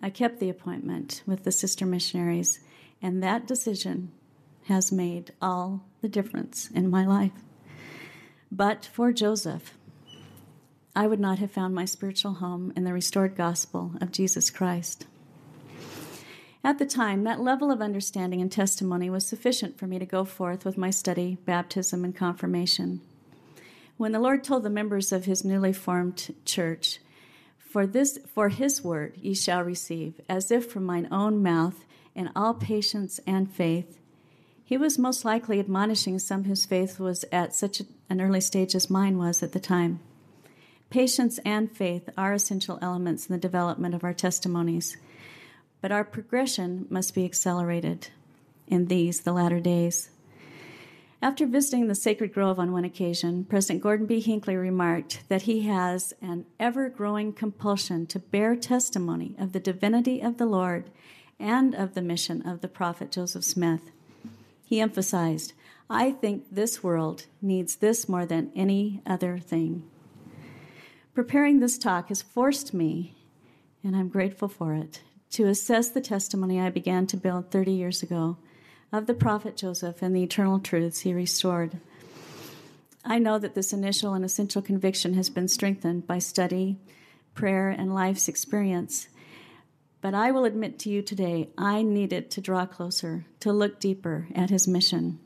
I 0.00 0.08
kept 0.08 0.40
the 0.40 0.48
appointment 0.48 1.22
with 1.26 1.44
the 1.44 1.52
sister 1.52 1.84
missionaries, 1.84 2.60
and 3.02 3.22
that 3.22 3.46
decision 3.46 4.12
has 4.64 4.90
made 4.90 5.34
all 5.42 5.84
the 6.00 6.08
difference 6.08 6.70
in 6.70 6.88
my 6.88 7.04
life. 7.04 7.44
But 8.50 8.86
for 8.86 9.12
Joseph, 9.12 9.74
I 10.94 11.06
would 11.06 11.20
not 11.20 11.38
have 11.38 11.50
found 11.50 11.74
my 11.74 11.84
spiritual 11.84 12.32
home 12.32 12.72
in 12.74 12.84
the 12.84 12.94
restored 12.94 13.36
gospel 13.36 13.92
of 14.00 14.10
Jesus 14.10 14.48
Christ. 14.48 15.04
At 16.66 16.80
the 16.80 16.84
time, 16.84 17.22
that 17.22 17.40
level 17.40 17.70
of 17.70 17.80
understanding 17.80 18.40
and 18.40 18.50
testimony 18.50 19.08
was 19.08 19.24
sufficient 19.24 19.78
for 19.78 19.86
me 19.86 20.00
to 20.00 20.04
go 20.04 20.24
forth 20.24 20.64
with 20.64 20.76
my 20.76 20.90
study, 20.90 21.38
baptism, 21.44 22.04
and 22.04 22.12
confirmation. 22.12 23.02
When 23.98 24.10
the 24.10 24.18
Lord 24.18 24.42
told 24.42 24.64
the 24.64 24.68
members 24.68 25.12
of 25.12 25.26
his 25.26 25.44
newly 25.44 25.72
formed 25.72 26.34
church, 26.44 26.98
For 27.56 27.86
this 27.86 28.18
for 28.26 28.48
his 28.48 28.82
word 28.82 29.14
ye 29.16 29.32
shall 29.32 29.62
receive, 29.62 30.20
as 30.28 30.50
if 30.50 30.68
from 30.68 30.84
mine 30.84 31.06
own 31.12 31.40
mouth, 31.40 31.84
in 32.16 32.32
all 32.34 32.54
patience 32.54 33.20
and 33.28 33.48
faith, 33.48 34.00
he 34.64 34.76
was 34.76 34.98
most 34.98 35.24
likely 35.24 35.60
admonishing 35.60 36.18
some 36.18 36.42
whose 36.46 36.66
faith 36.66 36.98
was 36.98 37.24
at 37.30 37.54
such 37.54 37.80
an 38.10 38.20
early 38.20 38.40
stage 38.40 38.74
as 38.74 38.90
mine 38.90 39.18
was 39.18 39.40
at 39.40 39.52
the 39.52 39.60
time. 39.60 40.00
Patience 40.90 41.38
and 41.44 41.70
faith 41.70 42.10
are 42.18 42.32
essential 42.32 42.80
elements 42.82 43.28
in 43.28 43.32
the 43.32 43.40
development 43.40 43.94
of 43.94 44.02
our 44.02 44.12
testimonies, 44.12 44.96
but 45.80 45.92
our 45.92 46.04
progression 46.04 46.86
must 46.90 47.14
be 47.14 47.24
accelerated 47.24 48.08
in 48.66 48.86
these, 48.86 49.20
the 49.20 49.32
latter 49.32 49.60
days. 49.60 50.10
After 51.22 51.46
visiting 51.46 51.88
the 51.88 51.94
Sacred 51.94 52.34
Grove 52.34 52.58
on 52.58 52.72
one 52.72 52.84
occasion, 52.84 53.44
President 53.44 53.82
Gordon 53.82 54.06
B. 54.06 54.20
Hinckley 54.20 54.56
remarked 54.56 55.20
that 55.28 55.42
he 55.42 55.62
has 55.62 56.12
an 56.20 56.44
ever 56.60 56.88
growing 56.88 57.32
compulsion 57.32 58.06
to 58.08 58.18
bear 58.18 58.54
testimony 58.54 59.34
of 59.38 59.52
the 59.52 59.60
divinity 59.60 60.20
of 60.20 60.36
the 60.36 60.46
Lord 60.46 60.90
and 61.40 61.74
of 61.74 61.94
the 61.94 62.02
mission 62.02 62.46
of 62.46 62.60
the 62.60 62.68
prophet 62.68 63.10
Joseph 63.10 63.44
Smith. 63.44 63.90
He 64.64 64.80
emphasized, 64.80 65.54
I 65.88 66.10
think 66.10 66.44
this 66.50 66.82
world 66.82 67.26
needs 67.40 67.76
this 67.76 68.08
more 68.08 68.26
than 68.26 68.52
any 68.54 69.00
other 69.06 69.38
thing. 69.38 69.84
Preparing 71.14 71.60
this 71.60 71.78
talk 71.78 72.08
has 72.08 72.20
forced 72.20 72.74
me, 72.74 73.16
and 73.82 73.96
I'm 73.96 74.08
grateful 74.08 74.48
for 74.48 74.74
it, 74.74 75.02
to 75.30 75.46
assess 75.46 75.88
the 75.88 76.00
testimony 76.00 76.60
I 76.60 76.70
began 76.70 77.06
to 77.08 77.16
build 77.16 77.50
30 77.50 77.72
years 77.72 78.02
ago 78.02 78.38
of 78.92 79.06
the 79.06 79.14
prophet 79.14 79.56
Joseph 79.56 80.02
and 80.02 80.14
the 80.14 80.22
eternal 80.22 80.58
truths 80.58 81.00
he 81.00 81.12
restored. 81.12 81.78
I 83.04 83.18
know 83.18 83.38
that 83.38 83.54
this 83.54 83.72
initial 83.72 84.14
and 84.14 84.24
essential 84.24 84.62
conviction 84.62 85.14
has 85.14 85.30
been 85.30 85.48
strengthened 85.48 86.06
by 86.06 86.18
study, 86.18 86.78
prayer, 87.34 87.68
and 87.68 87.94
life's 87.94 88.28
experience. 88.28 89.08
But 90.00 90.14
I 90.14 90.30
will 90.30 90.44
admit 90.44 90.78
to 90.80 90.90
you 90.90 91.02
today, 91.02 91.50
I 91.56 91.82
needed 91.82 92.30
to 92.32 92.40
draw 92.40 92.66
closer, 92.66 93.26
to 93.40 93.52
look 93.52 93.80
deeper 93.80 94.28
at 94.34 94.50
his 94.50 94.66
mission. 94.66 95.20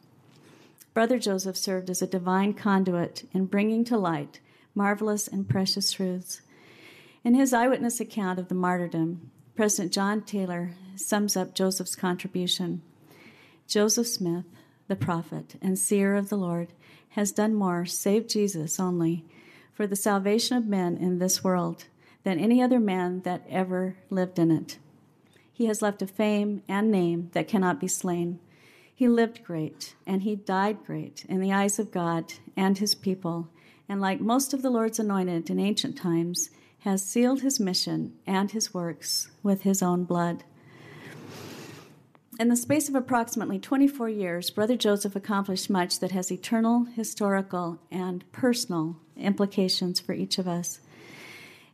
Brother 0.93 1.19
Joseph 1.19 1.57
served 1.57 1.89
as 1.89 2.03
a 2.03 2.07
divine 2.07 2.53
conduit 2.53 3.29
in 3.33 3.47
bringing 3.47 3.85
to 3.85 3.97
light 3.97 4.41
marvelous 4.75 5.27
and 5.27 5.49
precious 5.49 5.93
truths. 5.93 6.43
In 7.25 7.35
his 7.35 7.53
eyewitness 7.53 8.01
account 8.01 8.39
of 8.39 8.49
the 8.49 8.55
martyrdom, 8.55 9.31
President 9.55 9.93
John 9.93 10.23
Taylor 10.23 10.71
sums 10.97 11.37
up 11.37 11.55
Joseph's 11.55 11.97
contribution. 11.97 12.83
Joseph 13.67 14.07
Smith, 14.07 14.45
the 14.89 14.97
prophet 14.97 15.57
and 15.61 15.79
seer 15.79 16.15
of 16.15 16.29
the 16.29 16.39
Lord, 16.39 16.73
has 17.11 17.33
done 17.33 17.55
more, 17.55 17.85
save 17.85 18.29
Jesus 18.29 18.81
only, 18.81 19.25
for 19.73 19.87
the 19.87 19.97
salvation 19.97 20.57
of 20.57 20.67
men 20.67 20.97
in 20.97 21.19
this 21.19 21.43
world 21.43 21.85
than 22.23 22.39
any 22.39 22.63
other 22.63 22.81
man 22.81 23.21
that 23.23 23.45
ever 23.49 23.97
lived 24.09 24.39
in 24.39 24.51
it. 24.51 24.79
He 25.53 25.67
has 25.67 25.83
left 25.83 26.03
a 26.03 26.07
fame 26.07 26.63
and 26.69 26.91
name 26.91 27.31
that 27.33 27.49
cannot 27.49 27.81
be 27.81 27.89
slain. 27.89 28.39
He 28.95 29.09
lived 29.09 29.45
great, 29.45 29.95
and 30.07 30.23
he 30.23 30.37
died 30.37 30.79
great 30.87 31.25
in 31.29 31.41
the 31.41 31.53
eyes 31.53 31.79
of 31.79 31.91
God 31.91 32.35
and 32.57 32.79
his 32.79 32.95
people, 32.95 33.49
and 33.89 34.01
like 34.01 34.21
most 34.21 34.55
of 34.55 34.63
the 34.63 34.71
Lord's 34.71 34.99
anointed 34.99 35.51
in 35.51 35.59
ancient 35.59 35.99
times, 35.99 36.51
has 36.81 37.05
sealed 37.05 37.43
his 37.43 37.61
mission 37.61 38.15
and 38.27 38.51
his 38.51 38.73
works 38.73 39.31
with 39.43 39.63
his 39.63 39.83
own 39.83 40.05
blood. 40.05 40.45
In 42.39 42.49
the 42.49 42.57
space 42.57 42.89
of 42.89 42.95
approximately 42.95 43.59
24 43.59 44.09
years, 44.09 44.51
Brother 44.51 44.77
Joseph 44.77 45.15
accomplished 45.15 45.69
much 45.69 46.01
that 46.01 46.13
has 46.13 46.33
eternal, 46.33 46.87
historical, 46.97 47.79
and 47.91 48.25
personal 48.33 48.97
implications 49.17 50.01
for 50.01 50.15
each 50.15 50.39
of 50.39 50.49
us. 50.49 50.81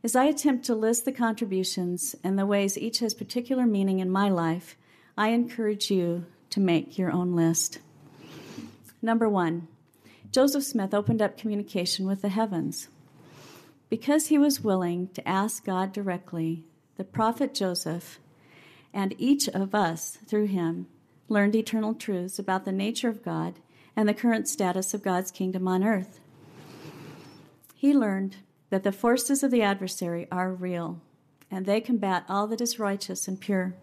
As 0.03 0.15
I 0.15 0.25
attempt 0.25 0.65
to 0.65 0.75
list 0.75 1.05
the 1.05 1.13
contributions 1.13 2.15
and 2.23 2.37
the 2.37 2.45
ways 2.45 2.77
each 2.77 2.99
has 2.99 3.13
particular 3.13 3.65
meaning 3.65 3.99
in 3.99 4.09
my 4.09 4.29
life, 4.29 4.75
I 5.17 5.29
encourage 5.29 5.89
you 5.89 6.25
to 6.49 6.59
make 6.59 6.97
your 6.97 7.11
own 7.11 7.33
list. 7.33 7.79
Number 9.01 9.29
one, 9.29 9.69
Joseph 10.31 10.65
Smith 10.65 10.93
opened 10.93 11.21
up 11.21 11.37
communication 11.37 12.05
with 12.05 12.21
the 12.21 12.29
heavens. 12.29 12.89
Because 13.89 14.27
he 14.27 14.37
was 14.37 14.63
willing 14.63 15.07
to 15.09 15.27
ask 15.27 15.63
God 15.63 15.93
directly, 15.93 16.65
the 16.97 17.03
prophet 17.03 17.53
Joseph 17.53 18.19
and 18.93 19.15
each 19.17 19.47
of 19.49 19.75
us, 19.75 20.17
through 20.27 20.47
him, 20.47 20.87
learned 21.29 21.55
eternal 21.55 21.93
truths 21.93 22.39
about 22.39 22.65
the 22.65 22.71
nature 22.71 23.09
of 23.09 23.23
God 23.23 23.59
and 23.95 24.07
the 24.07 24.13
current 24.13 24.47
status 24.47 24.93
of 24.93 25.03
God's 25.03 25.31
kingdom 25.31 25.67
on 25.67 25.83
earth. 25.83 26.19
He 27.75 27.93
learned 27.93 28.37
that 28.69 28.83
the 28.83 28.91
forces 28.91 29.43
of 29.43 29.51
the 29.51 29.61
adversary 29.61 30.27
are 30.31 30.51
real, 30.51 31.01
and 31.49 31.65
they 31.65 31.79
combat 31.79 32.25
all 32.27 32.47
that 32.47 32.61
is 32.61 32.79
righteous 32.79 33.27
and 33.27 33.39
pure. 33.39 33.75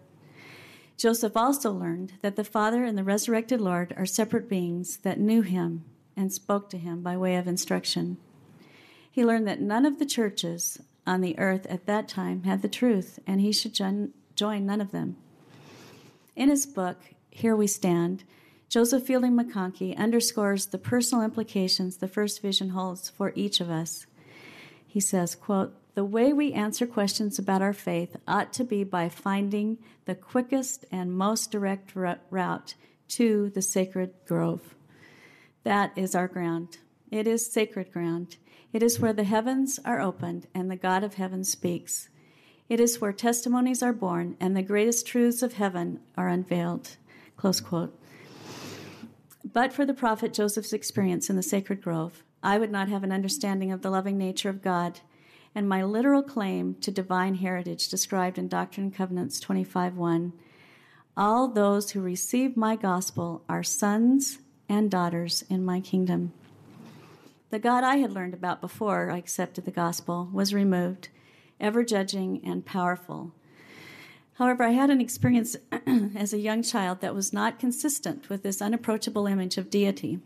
Joseph 0.97 1.35
also 1.35 1.71
learned 1.71 2.13
that 2.21 2.35
the 2.35 2.43
Father 2.43 2.83
and 2.83 2.97
the 2.97 3.03
resurrected 3.03 3.59
Lord 3.59 3.93
are 3.97 4.05
separate 4.05 4.47
beings 4.47 4.97
that 4.97 5.19
knew 5.19 5.41
him 5.41 5.83
and 6.15 6.31
spoke 6.31 6.69
to 6.69 6.77
him 6.77 7.01
by 7.01 7.17
way 7.17 7.35
of 7.35 7.47
instruction. 7.47 8.17
He 9.15 9.23
learned 9.23 9.47
that 9.47 9.61
none 9.61 9.85
of 9.85 9.97
the 9.97 10.05
churches 10.05 10.77
on 11.07 11.21
the 11.21 11.39
earth 11.39 11.65
at 11.67 11.85
that 11.85 12.09
time 12.09 12.43
had 12.43 12.61
the 12.61 12.67
truth, 12.67 13.17
and 13.25 13.39
he 13.39 13.53
should 13.53 13.73
join 13.73 14.11
none 14.65 14.81
of 14.81 14.91
them. 14.91 15.15
In 16.35 16.49
his 16.49 16.65
book, 16.65 16.97
Here 17.29 17.55
We 17.55 17.65
Stand, 17.65 18.25
Joseph 18.67 19.03
Fielding 19.07 19.31
McConkie 19.31 19.95
underscores 19.95 20.65
the 20.65 20.77
personal 20.77 21.23
implications 21.23 21.95
the 21.95 22.09
first 22.09 22.41
vision 22.41 22.71
holds 22.71 23.09
for 23.09 23.31
each 23.35 23.61
of 23.61 23.69
us. 23.69 24.05
He 24.85 24.99
says, 24.99 25.33
quote, 25.33 25.73
the 25.93 26.03
way 26.03 26.33
we 26.33 26.51
answer 26.51 26.85
questions 26.85 27.39
about 27.39 27.61
our 27.61 27.71
faith 27.71 28.17
ought 28.27 28.51
to 28.51 28.65
be 28.65 28.83
by 28.83 29.07
finding 29.07 29.77
the 30.03 30.15
quickest 30.15 30.83
and 30.91 31.17
most 31.17 31.51
direct 31.51 31.95
route 31.95 32.75
to 33.07 33.49
the 33.51 33.61
sacred 33.61 34.13
grove. 34.27 34.75
That 35.63 35.93
is 35.95 36.15
our 36.15 36.27
ground. 36.27 36.79
It 37.11 37.27
is 37.27 37.49
sacred 37.49 37.93
ground. 37.93 38.35
It 38.75 38.83
is 38.83 38.99
where 38.99 39.13
the 39.13 39.23
heavens 39.23 39.79
are 39.85 40.01
opened 40.01 40.47
and 40.53 40.69
the 40.69 40.75
God 40.75 41.01
of 41.01 41.13
heaven 41.13 41.45
speaks. 41.45 42.09
It 42.67 42.81
is 42.81 42.99
where 42.99 43.13
testimonies 43.13 43.81
are 43.81 43.93
born 43.93 44.35
and 44.37 44.53
the 44.53 44.61
greatest 44.61 45.07
truths 45.07 45.41
of 45.41 45.53
heaven 45.53 46.01
are 46.17 46.27
unveiled. 46.27 46.97
Close 47.37 47.61
quote. 47.61 47.97
But 49.45 49.71
for 49.71 49.85
the 49.85 49.93
prophet 49.93 50.33
Joseph's 50.33 50.73
experience 50.73 51.29
in 51.29 51.37
the 51.37 51.41
sacred 51.41 51.81
grove, 51.81 52.21
I 52.43 52.57
would 52.57 52.69
not 52.69 52.89
have 52.89 53.05
an 53.05 53.13
understanding 53.13 53.71
of 53.71 53.81
the 53.81 53.89
loving 53.89 54.17
nature 54.17 54.49
of 54.49 54.61
God 54.61 54.99
and 55.55 55.69
my 55.69 55.81
literal 55.81 56.21
claim 56.21 56.75
to 56.81 56.91
divine 56.91 57.35
heritage 57.35 57.87
described 57.87 58.37
in 58.37 58.49
Doctrine 58.49 58.87
and 58.87 58.93
Covenants 58.93 59.39
25:1. 59.39 60.33
All 61.15 61.47
those 61.47 61.91
who 61.91 62.01
receive 62.01 62.57
my 62.57 62.75
gospel 62.75 63.41
are 63.47 63.63
sons 63.63 64.39
and 64.67 64.91
daughters 64.91 65.45
in 65.49 65.63
my 65.63 65.79
kingdom. 65.79 66.33
The 67.51 67.59
God 67.59 67.83
I 67.83 67.97
had 67.97 68.11
learned 68.11 68.33
about 68.33 68.61
before 68.61 69.11
I 69.11 69.17
accepted 69.17 69.65
the 69.65 69.71
gospel 69.71 70.29
was 70.33 70.53
removed, 70.53 71.09
ever 71.59 71.83
judging 71.83 72.41
and 72.43 72.65
powerful. 72.65 73.33
However, 74.33 74.63
I 74.63 74.71
had 74.71 74.89
an 74.89 74.99
experience 74.99 75.55
as 76.15 76.33
a 76.33 76.39
young 76.39 76.63
child 76.63 77.01
that 77.01 77.15
was 77.15 77.31
not 77.31 77.59
consistent 77.59 78.29
with 78.29 78.43
this 78.43 78.61
unapproachable 78.61 79.27
image 79.27 79.57
of 79.57 79.69
deity. 79.69 80.19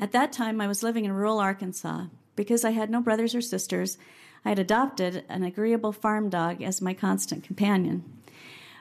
At 0.00 0.12
that 0.12 0.32
time, 0.32 0.60
I 0.60 0.68
was 0.68 0.82
living 0.82 1.04
in 1.04 1.12
rural 1.12 1.38
Arkansas. 1.38 2.06
Because 2.36 2.64
I 2.64 2.70
had 2.70 2.88
no 2.88 3.00
brothers 3.00 3.34
or 3.34 3.40
sisters, 3.40 3.98
I 4.44 4.50
had 4.50 4.60
adopted 4.60 5.24
an 5.28 5.42
agreeable 5.42 5.92
farm 5.92 6.28
dog 6.28 6.62
as 6.62 6.80
my 6.80 6.94
constant 6.94 7.42
companion. 7.42 8.04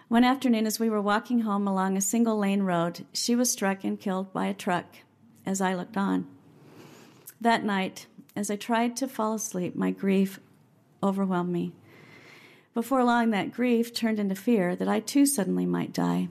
One 0.09 0.23
afternoon, 0.23 0.67
as 0.67 0.79
we 0.79 0.89
were 0.89 1.01
walking 1.01 1.39
home 1.39 1.67
along 1.67 1.97
a 1.97 2.01
single 2.01 2.37
lane 2.37 2.61
road, 2.61 3.05
she 3.13 3.35
was 3.35 3.51
struck 3.51 3.83
and 3.83 3.99
killed 3.99 4.31
by 4.31 4.45
a 4.45 4.53
truck 4.53 4.85
as 5.45 5.59
I 5.59 5.73
looked 5.73 5.97
on. 5.97 6.27
That 7.39 7.63
night, 7.63 8.07
as 8.35 8.49
I 8.49 8.55
tried 8.55 8.95
to 8.97 9.07
fall 9.07 9.33
asleep, 9.33 9.75
my 9.75 9.91
grief 9.91 10.39
overwhelmed 11.03 11.51
me. 11.51 11.73
Before 12.73 13.03
long, 13.03 13.31
that 13.31 13.51
grief 13.51 13.93
turned 13.93 14.19
into 14.19 14.35
fear 14.35 14.75
that 14.75 14.87
I 14.87 14.99
too 14.99 15.25
suddenly 15.25 15.65
might 15.65 15.93
die. 15.93 16.29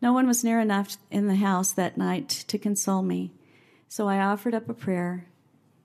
No 0.00 0.12
one 0.12 0.26
was 0.26 0.44
near 0.44 0.60
enough 0.60 0.96
in 1.10 1.26
the 1.26 1.36
house 1.36 1.72
that 1.72 1.98
night 1.98 2.28
to 2.48 2.58
console 2.58 3.02
me, 3.02 3.32
so 3.88 4.08
I 4.08 4.18
offered 4.20 4.54
up 4.54 4.68
a 4.68 4.74
prayer, 4.74 5.26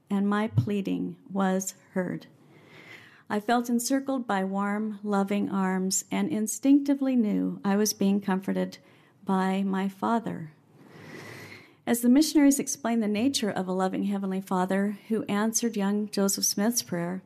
and 0.09 0.29
my 0.29 0.47
pleading 0.47 1.15
was 1.31 1.73
heard. 1.91 2.27
I 3.29 3.39
felt 3.39 3.69
encircled 3.69 4.27
by 4.27 4.43
warm, 4.43 4.99
loving 5.03 5.49
arms 5.49 6.05
and 6.11 6.29
instinctively 6.29 7.15
knew 7.15 7.59
I 7.65 7.75
was 7.75 7.93
being 7.93 8.21
comforted 8.21 8.77
by 9.25 9.63
my 9.63 9.89
Father. 9.89 10.51
As 11.85 11.99
the 11.99 12.07
missionaries 12.07 12.59
explained 12.59 13.03
the 13.03 13.09
nature 13.09 13.49
of 13.49 13.67
a 13.67 13.73
loving 13.73 14.03
Heavenly 14.03 14.39
Father 14.39 14.97
who 15.09 15.23
answered 15.23 15.75
young 15.75 16.07
Joseph 16.09 16.45
Smith's 16.45 16.81
prayer, 16.81 17.21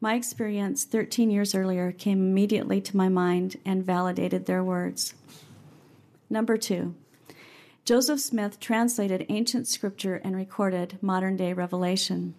my 0.00 0.14
experience 0.14 0.84
13 0.84 1.30
years 1.30 1.54
earlier 1.54 1.92
came 1.92 2.18
immediately 2.18 2.80
to 2.80 2.96
my 2.96 3.08
mind 3.08 3.56
and 3.64 3.86
validated 3.86 4.46
their 4.46 4.64
words. 4.64 5.14
Number 6.28 6.56
two, 6.56 6.96
Joseph 7.84 8.18
Smith 8.18 8.58
translated 8.58 9.26
ancient 9.28 9.68
scripture 9.68 10.16
and 10.16 10.34
recorded 10.34 10.98
modern 11.00 11.36
day 11.36 11.52
revelation. 11.52 12.34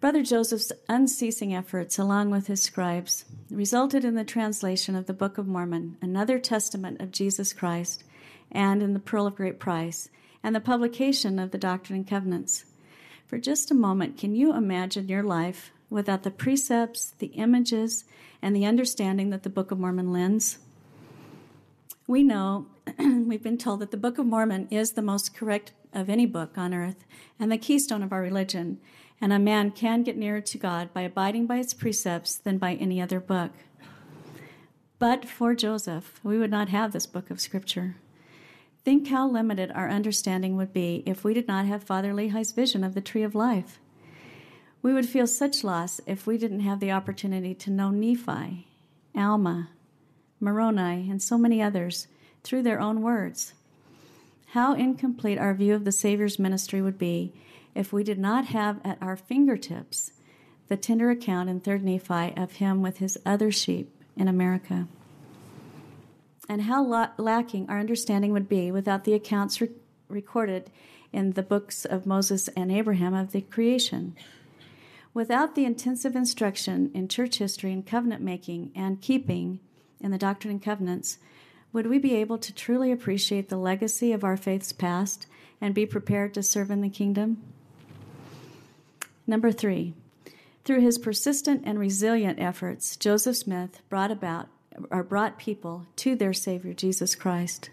Brother 0.00 0.22
Joseph's 0.22 0.72
unceasing 0.88 1.54
efforts, 1.54 1.98
along 1.98 2.30
with 2.30 2.46
his 2.46 2.62
scribes, 2.62 3.24
resulted 3.50 4.04
in 4.04 4.16
the 4.16 4.24
translation 4.24 4.94
of 4.94 5.06
the 5.06 5.14
Book 5.14 5.38
of 5.38 5.46
Mormon, 5.46 5.96
another 6.02 6.38
testament 6.38 7.00
of 7.00 7.10
Jesus 7.10 7.52
Christ, 7.52 8.04
and 8.52 8.82
in 8.82 8.92
the 8.92 9.00
Pearl 9.00 9.26
of 9.26 9.36
Great 9.36 9.58
Price, 9.58 10.08
and 10.42 10.54
the 10.54 10.60
publication 10.60 11.38
of 11.38 11.50
the 11.50 11.58
Doctrine 11.58 11.98
and 11.98 12.08
Covenants. 12.08 12.64
For 13.26 13.38
just 13.38 13.70
a 13.70 13.74
moment, 13.74 14.16
can 14.16 14.34
you 14.34 14.54
imagine 14.54 15.08
your 15.08 15.22
life 15.22 15.72
without 15.88 16.22
the 16.22 16.30
precepts, 16.30 17.14
the 17.18 17.28
images, 17.28 18.04
and 18.42 18.54
the 18.54 18.64
understanding 18.64 19.30
that 19.30 19.42
the 19.42 19.50
Book 19.50 19.70
of 19.70 19.78
Mormon 19.78 20.12
lends? 20.12 20.58
We 22.06 22.22
know, 22.22 22.66
we've 22.98 23.42
been 23.42 23.58
told 23.58 23.80
that 23.80 23.92
the 23.92 23.96
Book 23.96 24.18
of 24.18 24.26
Mormon 24.26 24.66
is 24.70 24.92
the 24.92 25.02
most 25.02 25.34
correct 25.34 25.72
of 25.92 26.08
any 26.08 26.26
book 26.26 26.56
on 26.56 26.74
earth 26.74 27.04
and 27.38 27.50
the 27.50 27.58
keystone 27.58 28.02
of 28.02 28.12
our 28.12 28.20
religion, 28.20 28.78
and 29.20 29.32
a 29.32 29.38
man 29.38 29.70
can 29.70 30.02
get 30.02 30.16
nearer 30.16 30.40
to 30.40 30.58
God 30.58 30.92
by 30.92 31.02
abiding 31.02 31.46
by 31.46 31.58
its 31.58 31.74
precepts 31.74 32.36
than 32.36 32.58
by 32.58 32.74
any 32.74 33.00
other 33.00 33.20
book. 33.20 33.52
But 34.98 35.24
for 35.24 35.54
Joseph, 35.54 36.20
we 36.22 36.36
would 36.38 36.50
not 36.50 36.68
have 36.68 36.92
this 36.92 37.06
book 37.06 37.30
of 37.30 37.40
Scripture. 37.40 37.96
Think 38.90 39.06
how 39.06 39.28
limited 39.28 39.70
our 39.70 39.88
understanding 39.88 40.56
would 40.56 40.72
be 40.72 41.04
if 41.06 41.22
we 41.22 41.32
did 41.32 41.46
not 41.46 41.64
have 41.64 41.84
Father 41.84 42.12
Lehi's 42.12 42.50
vision 42.50 42.82
of 42.82 42.94
the 42.94 43.00
tree 43.00 43.22
of 43.22 43.36
life. 43.36 43.78
We 44.82 44.92
would 44.92 45.06
feel 45.06 45.28
such 45.28 45.62
loss 45.62 46.00
if 46.08 46.26
we 46.26 46.36
didn't 46.36 46.66
have 46.66 46.80
the 46.80 46.90
opportunity 46.90 47.54
to 47.54 47.70
know 47.70 47.90
Nephi, 47.90 48.66
Alma, 49.14 49.68
Moroni, 50.40 51.08
and 51.08 51.22
so 51.22 51.38
many 51.38 51.62
others 51.62 52.08
through 52.42 52.64
their 52.64 52.80
own 52.80 53.00
words. 53.00 53.54
How 54.54 54.74
incomplete 54.74 55.38
our 55.38 55.54
view 55.54 55.76
of 55.76 55.84
the 55.84 55.92
Savior's 55.92 56.40
ministry 56.40 56.82
would 56.82 56.98
be 56.98 57.32
if 57.76 57.92
we 57.92 58.02
did 58.02 58.18
not 58.18 58.46
have 58.46 58.80
at 58.84 59.00
our 59.00 59.14
fingertips 59.14 60.10
the 60.66 60.76
tender 60.76 61.10
account 61.10 61.48
in 61.48 61.60
3rd 61.60 61.82
Nephi 61.82 62.36
of 62.36 62.54
him 62.54 62.82
with 62.82 62.98
his 62.98 63.16
other 63.24 63.52
sheep 63.52 63.94
in 64.16 64.26
America. 64.26 64.88
And 66.50 66.62
how 66.62 66.84
la- 66.84 67.10
lacking 67.16 67.70
our 67.70 67.78
understanding 67.78 68.32
would 68.32 68.48
be 68.48 68.72
without 68.72 69.04
the 69.04 69.14
accounts 69.14 69.60
re- 69.60 69.68
recorded 70.08 70.68
in 71.12 71.34
the 71.34 71.44
books 71.44 71.84
of 71.84 72.06
Moses 72.06 72.48
and 72.56 72.72
Abraham 72.72 73.14
of 73.14 73.30
the 73.30 73.40
creation. 73.40 74.16
Without 75.14 75.54
the 75.54 75.64
intensive 75.64 76.16
instruction 76.16 76.90
in 76.92 77.06
church 77.06 77.38
history 77.38 77.72
and 77.72 77.86
covenant 77.86 78.20
making 78.20 78.72
and 78.74 79.00
keeping 79.00 79.60
in 80.00 80.10
the 80.10 80.18
Doctrine 80.18 80.54
and 80.54 80.62
Covenants, 80.62 81.18
would 81.72 81.86
we 81.86 82.00
be 82.00 82.16
able 82.16 82.38
to 82.38 82.52
truly 82.52 82.90
appreciate 82.90 83.48
the 83.48 83.56
legacy 83.56 84.10
of 84.10 84.24
our 84.24 84.36
faith's 84.36 84.72
past 84.72 85.28
and 85.60 85.72
be 85.72 85.86
prepared 85.86 86.34
to 86.34 86.42
serve 86.42 86.72
in 86.72 86.80
the 86.80 86.88
kingdom? 86.88 87.44
Number 89.24 89.52
three, 89.52 89.94
through 90.64 90.80
his 90.80 90.98
persistent 90.98 91.62
and 91.64 91.78
resilient 91.78 92.40
efforts, 92.40 92.96
Joseph 92.96 93.36
Smith 93.36 93.82
brought 93.88 94.10
about 94.10 94.48
or 94.90 95.02
brought 95.02 95.38
people 95.38 95.86
to 95.96 96.14
their 96.14 96.32
Savior 96.32 96.72
Jesus 96.72 97.14
Christ. 97.14 97.70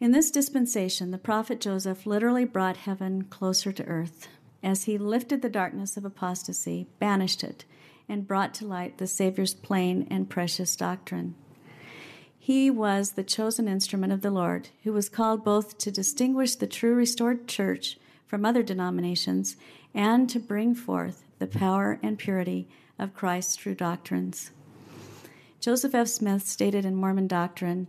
In 0.00 0.10
this 0.10 0.30
dispensation, 0.30 1.12
the 1.12 1.18
prophet 1.18 1.60
Joseph 1.60 2.06
literally 2.06 2.44
brought 2.44 2.78
heaven 2.78 3.24
closer 3.24 3.70
to 3.72 3.84
earth 3.84 4.26
as 4.62 4.84
he 4.84 4.98
lifted 4.98 5.42
the 5.42 5.48
darkness 5.48 5.96
of 5.96 6.04
apostasy, 6.04 6.86
banished 6.98 7.44
it, 7.44 7.64
and 8.08 8.26
brought 8.26 8.52
to 8.54 8.66
light 8.66 8.98
the 8.98 9.06
Savior's 9.06 9.54
plain 9.54 10.06
and 10.10 10.28
precious 10.28 10.74
doctrine. 10.76 11.34
He 12.38 12.70
was 12.70 13.12
the 13.12 13.22
chosen 13.22 13.68
instrument 13.68 14.12
of 14.12 14.22
the 14.22 14.30
Lord, 14.32 14.70
who 14.82 14.92
was 14.92 15.08
called 15.08 15.44
both 15.44 15.78
to 15.78 15.92
distinguish 15.92 16.56
the 16.56 16.66
true 16.66 16.94
restored 16.94 17.46
church 17.46 17.98
from 18.26 18.44
other 18.44 18.64
denominations 18.64 19.56
and 19.94 20.28
to 20.30 20.40
bring 20.40 20.74
forth 20.74 21.24
the 21.38 21.46
power 21.46 22.00
and 22.02 22.18
purity 22.18 22.68
of 22.98 23.14
Christ's 23.14 23.54
true 23.54 23.74
doctrines. 23.74 24.50
Joseph 25.62 25.94
F. 25.94 26.08
Smith 26.08 26.44
stated 26.44 26.84
in 26.84 26.96
Mormon 26.96 27.28
Doctrine 27.28 27.86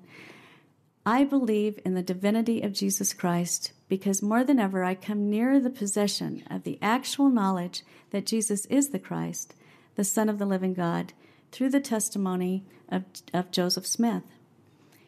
I 1.08 1.24
believe 1.24 1.80
in 1.84 1.96
the 1.96 2.04
divinity 2.04 2.62
of 2.62 2.72
Jesus 2.72 3.14
Christ 3.14 3.74
because 3.90 4.22
more 4.22 4.44
than 4.44 4.60
ever 4.60 4.84
I 4.84 4.94
come 4.94 5.28
nearer 5.28 5.60
the 5.60 5.72
possession 5.72 6.44
of 6.52 6.66
the 6.66 6.78
actual 6.84 7.30
knowledge 7.30 7.82
that 8.12 8.28
Jesus 8.28 8.68
is 8.68 8.90
the 8.90 9.00
Christ, 9.00 9.56
the 9.96 10.04
Son 10.04 10.30
of 10.30 10.38
the 10.38 10.46
living 10.46 10.76
God, 10.76 11.14
through 11.52 11.72
the 11.72 11.80
testimony 11.80 12.64
of, 12.90 13.06
of 13.34 13.50
Joseph 13.50 13.88
Smith. 13.88 14.24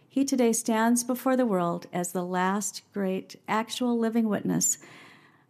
He 0.09 0.25
today 0.25 0.51
stands 0.51 1.03
before 1.03 1.37
the 1.37 1.45
world 1.45 1.85
as 1.93 2.13
the 2.13 2.25
last 2.25 2.81
great 2.95 3.35
actual 3.47 3.95
living 3.95 4.27
witness 4.27 4.79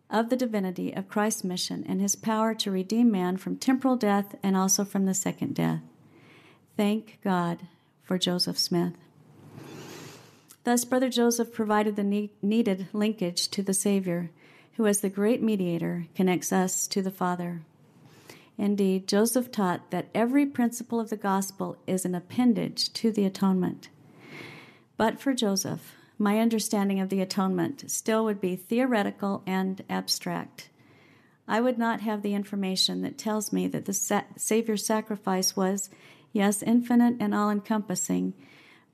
of 0.10 0.30
the 0.30 0.36
divinity 0.36 0.92
of 0.94 1.08
Christ's 1.08 1.46
mission 1.46 1.86
and 1.88 2.02
his 2.02 2.18
power 2.18 2.54
to 2.56 2.72
redeem 2.72 3.10
man 3.10 3.38
from 3.38 3.56
temporal 3.56 3.96
death 3.96 4.36
and 4.44 4.58
also 4.58 4.84
from 4.84 5.06
the 5.06 5.14
second 5.14 5.56
death. 5.56 5.80
Thank 6.78 7.20
God 7.24 7.68
for 8.04 8.18
Joseph 8.18 8.58
Smith. 8.58 8.94
Thus, 10.66 10.84
Brother 10.84 11.10
Joseph 11.10 11.54
provided 11.54 11.96
the 11.96 12.30
needed 12.42 12.88
linkage 12.92 13.48
to 13.50 13.62
the 13.62 13.74
Savior, 13.74 14.32
who, 14.74 14.86
as 14.86 15.02
the 15.02 15.10
great 15.10 15.42
mediator, 15.42 16.08
connects 16.16 16.52
us 16.52 16.88
to 16.88 17.02
the 17.02 17.12
Father. 17.12 17.62
Indeed, 18.58 19.08
Joseph 19.08 19.52
taught 19.52 19.92
that 19.92 20.08
every 20.14 20.46
principle 20.46 21.00
of 21.00 21.10
the 21.10 21.18
gospel 21.18 21.78
is 21.86 22.04
an 22.04 22.16
appendage 22.16 22.92
to 22.94 23.12
the 23.12 23.26
atonement. 23.26 23.90
But 24.98 25.20
for 25.20 25.34
Joseph, 25.34 25.94
my 26.18 26.40
understanding 26.40 27.00
of 27.00 27.10
the 27.10 27.22
atonement 27.22 27.90
still 27.92 28.24
would 28.26 28.40
be 28.40 28.56
theoretical 28.56 29.44
and 29.46 29.84
abstract. 29.90 30.70
I 31.48 31.62
would 31.62 31.78
not 31.78 32.02
have 32.02 32.22
the 32.22 32.34
information 32.34 33.02
that 33.02 33.18
tells 33.18 33.54
me 33.54 33.68
that 33.68 33.86
the 33.86 33.94
sa- 33.94 34.24
Savior's 34.36 34.86
sacrifice 34.86 35.56
was, 35.56 35.90
yes, 36.36 36.62
infinite 36.62 37.16
and 37.22 37.34
all 37.34 37.50
encompassing, 37.50 38.34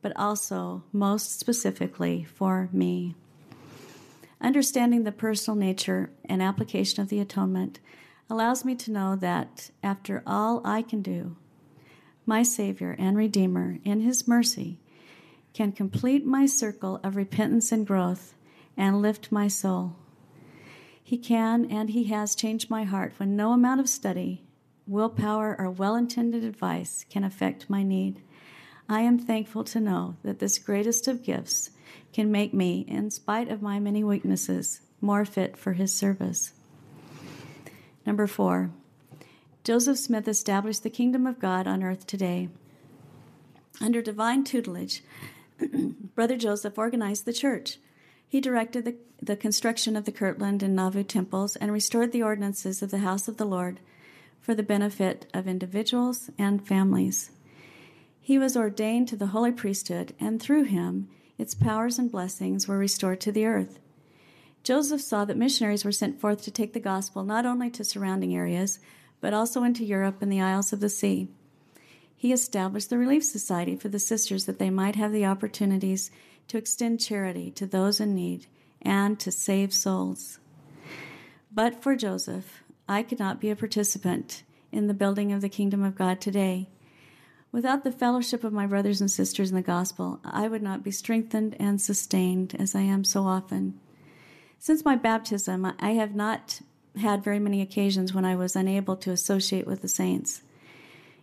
but 0.04 0.14
also 0.16 0.84
most 0.94 1.40
specifically 1.40 2.24
for 2.24 2.70
me. 2.72 3.16
Understanding 4.40 5.04
the 5.04 5.12
personal 5.12 5.58
nature 5.58 6.12
and 6.26 6.42
application 6.42 7.02
of 7.02 7.10
the 7.10 7.20
atonement 7.20 7.80
allows 8.30 8.64
me 8.64 8.76
to 8.76 8.92
know 8.92 9.16
that 9.16 9.72
after 9.82 10.22
all 10.26 10.62
I 10.64 10.84
can 10.84 11.02
do, 11.02 11.36
my 12.28 12.44
Savior 12.44 12.96
and 13.00 13.18
Redeemer, 13.18 13.80
in 13.84 14.02
His 14.02 14.28
mercy, 14.28 14.80
can 15.54 15.72
complete 15.72 16.24
my 16.24 16.46
circle 16.46 17.00
of 17.04 17.16
repentance 17.16 17.72
and 17.72 17.88
growth 17.88 18.36
and 18.78 19.02
lift 19.02 19.32
my 19.32 19.48
soul. 19.48 19.96
He 21.04 21.18
can 21.18 21.66
and 21.66 21.90
He 21.90 22.04
has 22.06 22.36
changed 22.36 22.70
my 22.70 22.84
heart 22.84 23.14
when 23.18 23.36
no 23.36 23.52
amount 23.52 23.80
of 23.80 23.90
study, 23.90 24.44
willpower, 24.88 25.56
or 25.60 25.70
well 25.70 25.96
intended 25.96 26.44
advice 26.44 27.06
can 27.10 27.24
affect 27.24 27.70
my 27.70 27.84
need. 27.84 28.22
I 28.90 29.02
am 29.02 29.18
thankful 29.18 29.64
to 29.66 29.80
know 29.80 30.16
that 30.24 30.40
this 30.40 30.60
greatest 30.60 31.08
of 31.08 31.24
gifts 31.24 31.70
can 32.14 32.32
make 32.32 32.54
me, 32.54 32.86
in 32.88 33.10
spite 33.10 33.50
of 33.50 33.62
my 33.62 33.80
many 33.80 34.04
weaknesses, 34.04 34.82
more 35.00 35.24
fit 35.24 35.56
for 35.56 35.74
His 35.74 35.94
service. 35.94 36.54
Number 38.06 38.28
four, 38.28 38.72
Joseph 39.64 39.98
Smith 39.98 40.28
established 40.28 40.84
the 40.84 40.90
kingdom 40.90 41.28
of 41.28 41.40
God 41.40 41.68
on 41.68 41.84
earth 41.84 42.08
today. 42.08 42.50
Under 43.80 44.02
divine 44.02 44.44
tutelage, 44.44 45.04
Brother 46.16 46.36
Joseph 46.36 46.78
organized 46.78 47.26
the 47.26 47.34
church. 47.34 47.78
He 48.28 48.42
directed 48.42 48.86
the, 48.86 48.96
the 49.22 49.36
construction 49.36 49.96
of 49.96 50.06
the 50.06 50.12
Kirtland 50.12 50.64
and 50.64 50.76
Nauvoo 50.76 51.04
temples 51.04 51.56
and 51.56 51.72
restored 51.72 52.12
the 52.12 52.24
ordinances 52.24 52.82
of 52.82 52.92
the 52.92 53.00
house 53.00 53.28
of 53.28 53.38
the 53.38 53.46
Lord 53.46 53.80
for 54.42 54.54
the 54.54 54.64
benefit 54.64 55.28
of 55.34 55.48
individuals 55.48 56.30
and 56.38 56.68
families. 56.68 57.32
He 58.20 58.38
was 58.38 58.58
ordained 58.58 59.08
to 59.08 59.16
the 59.16 59.28
holy 59.28 59.52
priesthood, 59.52 60.14
and 60.20 60.42
through 60.42 60.64
him, 60.64 61.08
its 61.38 61.56
powers 61.56 61.98
and 61.98 62.12
blessings 62.12 62.68
were 62.68 62.78
restored 62.78 63.22
to 63.22 63.32
the 63.32 63.46
earth. 63.46 63.80
Joseph 64.64 65.02
saw 65.02 65.24
that 65.26 65.38
missionaries 65.38 65.86
were 65.86 65.92
sent 65.92 66.20
forth 66.20 66.44
to 66.44 66.52
take 66.52 66.74
the 66.74 66.80
gospel 66.80 67.24
not 67.24 67.46
only 67.46 67.70
to 67.70 67.84
surrounding 67.84 68.36
areas, 68.36 68.80
but 69.22 69.34
also 69.34 69.64
into 69.64 69.86
Europe 69.86 70.22
and 70.22 70.32
the 70.32 70.42
Isles 70.42 70.74
of 70.74 70.82
the 70.82 70.90
Sea 70.90 71.30
he 72.22 72.32
established 72.32 72.92
the 72.92 73.00
Relief 73.00 73.24
Society 73.24 73.76
for 73.76 73.90
the 73.90 73.98
sisters 73.98 74.46
that 74.46 74.60
they 74.60 74.70
might 74.70 74.96
have 74.96 75.12
the 75.12 75.26
opportunities 75.26 76.12
to 76.50 76.58
extend 76.60 77.00
charity 77.00 77.50
to 77.50 77.66
those 77.66 78.00
in 78.00 78.14
need 78.14 78.46
and 78.80 79.20
to 79.20 79.32
save 79.32 79.74
souls. 79.74 80.38
But 81.52 81.82
for 81.82 81.96
Joseph, 81.96 82.61
I 82.92 83.04
could 83.04 83.20
not 83.20 83.40
be 83.40 83.50
a 83.50 83.56
participant 83.56 84.44
in 84.70 84.88
the 84.88 84.94
building 84.94 85.32
of 85.32 85.40
the 85.40 85.48
kingdom 85.48 85.82
of 85.82 85.96
God 85.96 86.20
today. 86.20 86.68
Without 87.50 87.86
the 87.86 87.92
fellowship 87.92 88.44
of 88.44 88.52
my 88.52 88.68
brothers 88.68 89.00
and 89.00 89.10
sisters 89.10 89.50
in 89.50 89.56
the 89.56 89.62
gospel, 89.62 90.20
I 90.26 90.50
would 90.50 90.62
not 90.62 90.84
be 90.84 90.92
strengthened 90.92 91.56
and 91.58 91.82
sustained 91.82 92.54
as 92.60 92.76
I 92.76 92.82
am 92.82 93.06
so 93.06 93.24
often. 93.24 93.80
Since 94.60 94.84
my 94.84 94.98
baptism, 94.98 95.74
I 95.80 95.92
have 95.92 96.16
not 96.16 96.60
had 97.00 97.24
very 97.24 97.40
many 97.40 97.62
occasions 97.62 98.14
when 98.14 98.26
I 98.26 98.36
was 98.36 98.58
unable 98.58 98.98
to 98.98 99.12
associate 99.12 99.66
with 99.66 99.82
the 99.82 99.88
saints 99.88 100.42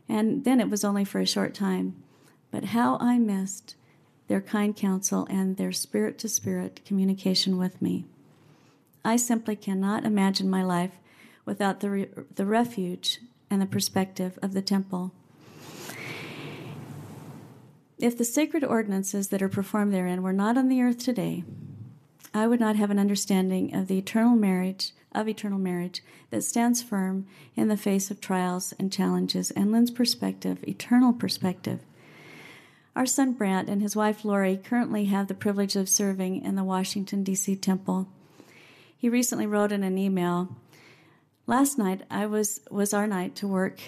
and 0.09 0.45
then 0.45 0.61
it 0.61 0.71
was 0.71 0.85
only 0.85 1.05
for 1.05 1.21
a 1.21 1.27
short 1.27 1.53
time. 1.53 2.03
But 2.51 2.65
how 2.65 2.97
I 2.99 3.19
missed 3.19 3.77
their 4.27 4.41
kind 4.41 4.75
counsel 4.75 5.27
and 5.29 5.59
their 5.59 5.73
spirit 5.73 6.19
to 6.21 6.31
spirit 6.31 6.81
communication 6.87 7.59
with 7.59 7.83
me. 7.83 8.07
I 9.05 9.17
simply 9.17 9.55
cannot 9.55 10.07
imagine 10.07 10.49
my 10.49 10.63
life 10.63 10.93
without 11.49 11.81
the, 11.81 11.89
re- 11.89 12.09
the 12.35 12.45
refuge 12.45 13.21
and 13.49 13.63
the 13.63 13.67
perspective 13.67 14.39
of 14.43 14.53
the 14.53 14.61
temple. 14.61 15.13
If 17.99 18.19
the 18.19 18.25
sacred 18.25 18.63
ordinances 18.63 19.29
that 19.29 19.41
are 19.41 19.49
performed 19.49 19.95
therein 19.95 20.23
were 20.23 20.35
not 20.35 20.59
on 20.59 20.69
the 20.69 20.83
earth 20.83 20.99
today, 20.99 21.45
I 22.35 22.47
would 22.47 22.61
not 22.61 22.77
have 22.77 22.91
an 22.91 22.99
understanding 22.99 23.75
of 23.75 23.89
the 23.89 23.97
eternal 23.97 24.37
marriage 24.37 24.93
of 25.15 25.27
eternal 25.27 25.59
marriage 25.59 26.03
that 26.29 26.45
stands 26.45 26.83
firm 26.83 27.27
in 27.57 27.69
the 27.69 27.79
face 27.79 28.11
of 28.11 28.21
trials 28.21 28.75
and 28.79 28.93
challenges 28.93 29.51
and 29.53 29.73
lends 29.73 29.91
perspective, 29.91 30.63
eternal 30.69 31.15
perspective. 31.15 31.81
Our 32.95 33.07
son 33.07 33.33
Brant 33.33 33.71
and 33.71 33.81
his 33.81 33.97
wife 33.97 34.23
Lori 34.23 34.59
currently 34.59 35.07
have 35.07 35.29
the 35.29 35.35
privilege 35.35 35.77
of 35.77 35.89
serving 35.89 36.45
in 36.45 36.57
the 36.57 36.63
Washington, 36.65 37.25
D.C. 37.25 37.57
temple. 37.57 38.07
He 38.99 39.09
recently 39.09 39.47
wrote 39.47 39.73
in 39.73 39.83
an 39.83 39.97
email 39.97 40.55
Last 41.49 41.79
night 41.79 42.03
I 42.11 42.27
was, 42.27 42.61
was 42.71 42.93
our 42.93 43.07
night 43.07 43.35
to 43.37 43.49
work 43.49 43.81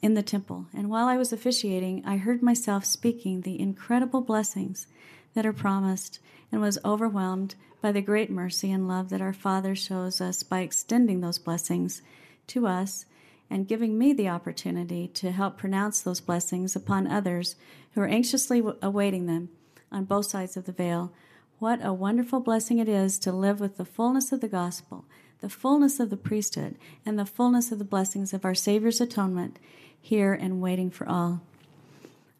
in 0.00 0.14
the 0.14 0.22
temple, 0.22 0.66
and 0.72 0.88
while 0.88 1.08
I 1.08 1.16
was 1.16 1.32
officiating, 1.32 2.04
I 2.06 2.18
heard 2.18 2.40
myself 2.40 2.84
speaking 2.84 3.40
the 3.40 3.60
incredible 3.60 4.20
blessings 4.20 4.86
that 5.34 5.44
are 5.44 5.52
promised 5.52 6.20
and 6.52 6.60
was 6.60 6.78
overwhelmed 6.84 7.56
by 7.82 7.90
the 7.90 8.00
great 8.00 8.30
mercy 8.30 8.70
and 8.70 8.86
love 8.86 9.08
that 9.08 9.20
our 9.20 9.32
Father 9.32 9.74
shows 9.74 10.20
us 10.20 10.44
by 10.44 10.60
extending 10.60 11.20
those 11.20 11.40
blessings 11.40 12.00
to 12.46 12.68
us 12.68 13.06
and 13.50 13.66
giving 13.66 13.98
me 13.98 14.12
the 14.12 14.28
opportunity 14.28 15.08
to 15.08 15.32
help 15.32 15.58
pronounce 15.58 16.00
those 16.00 16.20
blessings 16.20 16.76
upon 16.76 17.08
others 17.08 17.56
who 17.94 18.02
are 18.02 18.06
anxiously 18.06 18.62
awaiting 18.80 19.26
them 19.26 19.48
on 19.90 20.04
both 20.04 20.26
sides 20.26 20.56
of 20.56 20.64
the 20.64 20.70
veil. 20.70 21.12
What 21.58 21.84
a 21.84 21.92
wonderful 21.92 22.38
blessing 22.38 22.78
it 22.78 22.88
is 22.88 23.18
to 23.18 23.32
live 23.32 23.58
with 23.58 23.78
the 23.78 23.84
fullness 23.84 24.30
of 24.30 24.40
the 24.40 24.46
gospel, 24.46 25.06
the 25.40 25.48
fullness 25.48 26.00
of 26.00 26.10
the 26.10 26.16
priesthood, 26.16 26.76
and 27.06 27.18
the 27.18 27.24
fullness 27.24 27.70
of 27.70 27.78
the 27.78 27.84
blessings 27.84 28.32
of 28.32 28.44
our 28.44 28.54
Savior's 28.54 29.00
atonement 29.00 29.58
here 30.00 30.32
and 30.32 30.60
waiting 30.60 30.90
for 30.90 31.08
all. 31.08 31.40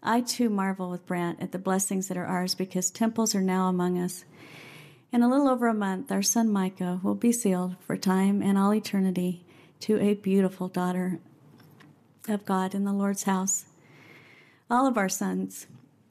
I 0.03 0.21
too 0.21 0.49
marvel 0.49 0.91
with 0.91 1.07
Brant 1.07 1.41
at 1.41 1.53
the 1.53 1.59
blessings 1.59 2.09
that 2.09 2.17
are 2.17 2.27
ours 2.27 2.55
because 2.55 2.91
temples 2.91 3.35
are 3.35 3.41
now 3.41 3.69
among 3.69 3.99
us. 3.99 4.25
In 5.13 5.23
a 5.23 5.29
little 5.29 5.49
over 5.49 5.69
a 5.69 5.75
month, 5.75 6.13
our 6.13 6.23
son 6.23 6.51
Micah 6.51 7.01
will 7.03 7.15
be 7.15 7.33
sealed 7.33 7.77
for 7.81 7.97
time 7.97 8.43
and 8.43 8.59
all 8.59 8.75
eternity 8.75 9.45
to 9.81 9.99
a 9.99 10.15
beautiful 10.15 10.69
daughter 10.69 11.19
of 12.29 12.45
God 12.45 12.75
in 12.75 12.85
the 12.85 12.93
Lord's 12.93 13.25
house. 13.25 13.67
All 14.71 14.87
of 14.87 14.99
our 14.99 15.09
sons 15.09 15.67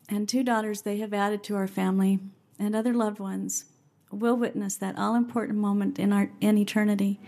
and 0.10 0.28
two 0.28 0.44
daughters 0.44 0.82
they 0.82 0.98
have 0.98 1.14
added 1.14 1.44
to 1.44 1.56
our 1.56 1.68
family 1.68 2.20
and 2.58 2.76
other 2.76 2.94
loved 2.94 3.20
ones 3.20 3.66
will 4.12 4.36
witness 4.36 4.76
that 4.78 4.98
all 4.98 5.16
important 5.16 5.58
moment 5.58 6.00
in 6.00 6.14
our 6.14 6.30
in 6.42 6.58
eternity. 6.58 7.20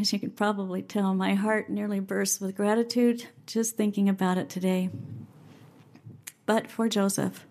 As 0.00 0.12
you 0.12 0.18
can 0.18 0.30
probably 0.30 0.82
tell, 0.82 1.14
my 1.14 1.34
heart 1.34 1.68
nearly 1.68 2.00
bursts 2.00 2.40
with 2.40 2.56
gratitude 2.56 3.26
just 3.46 3.76
thinking 3.76 4.08
about 4.08 4.38
it 4.38 4.48
today. 4.48 4.90
But 6.46 6.70
for 6.70 6.88
Joseph, 6.88 7.46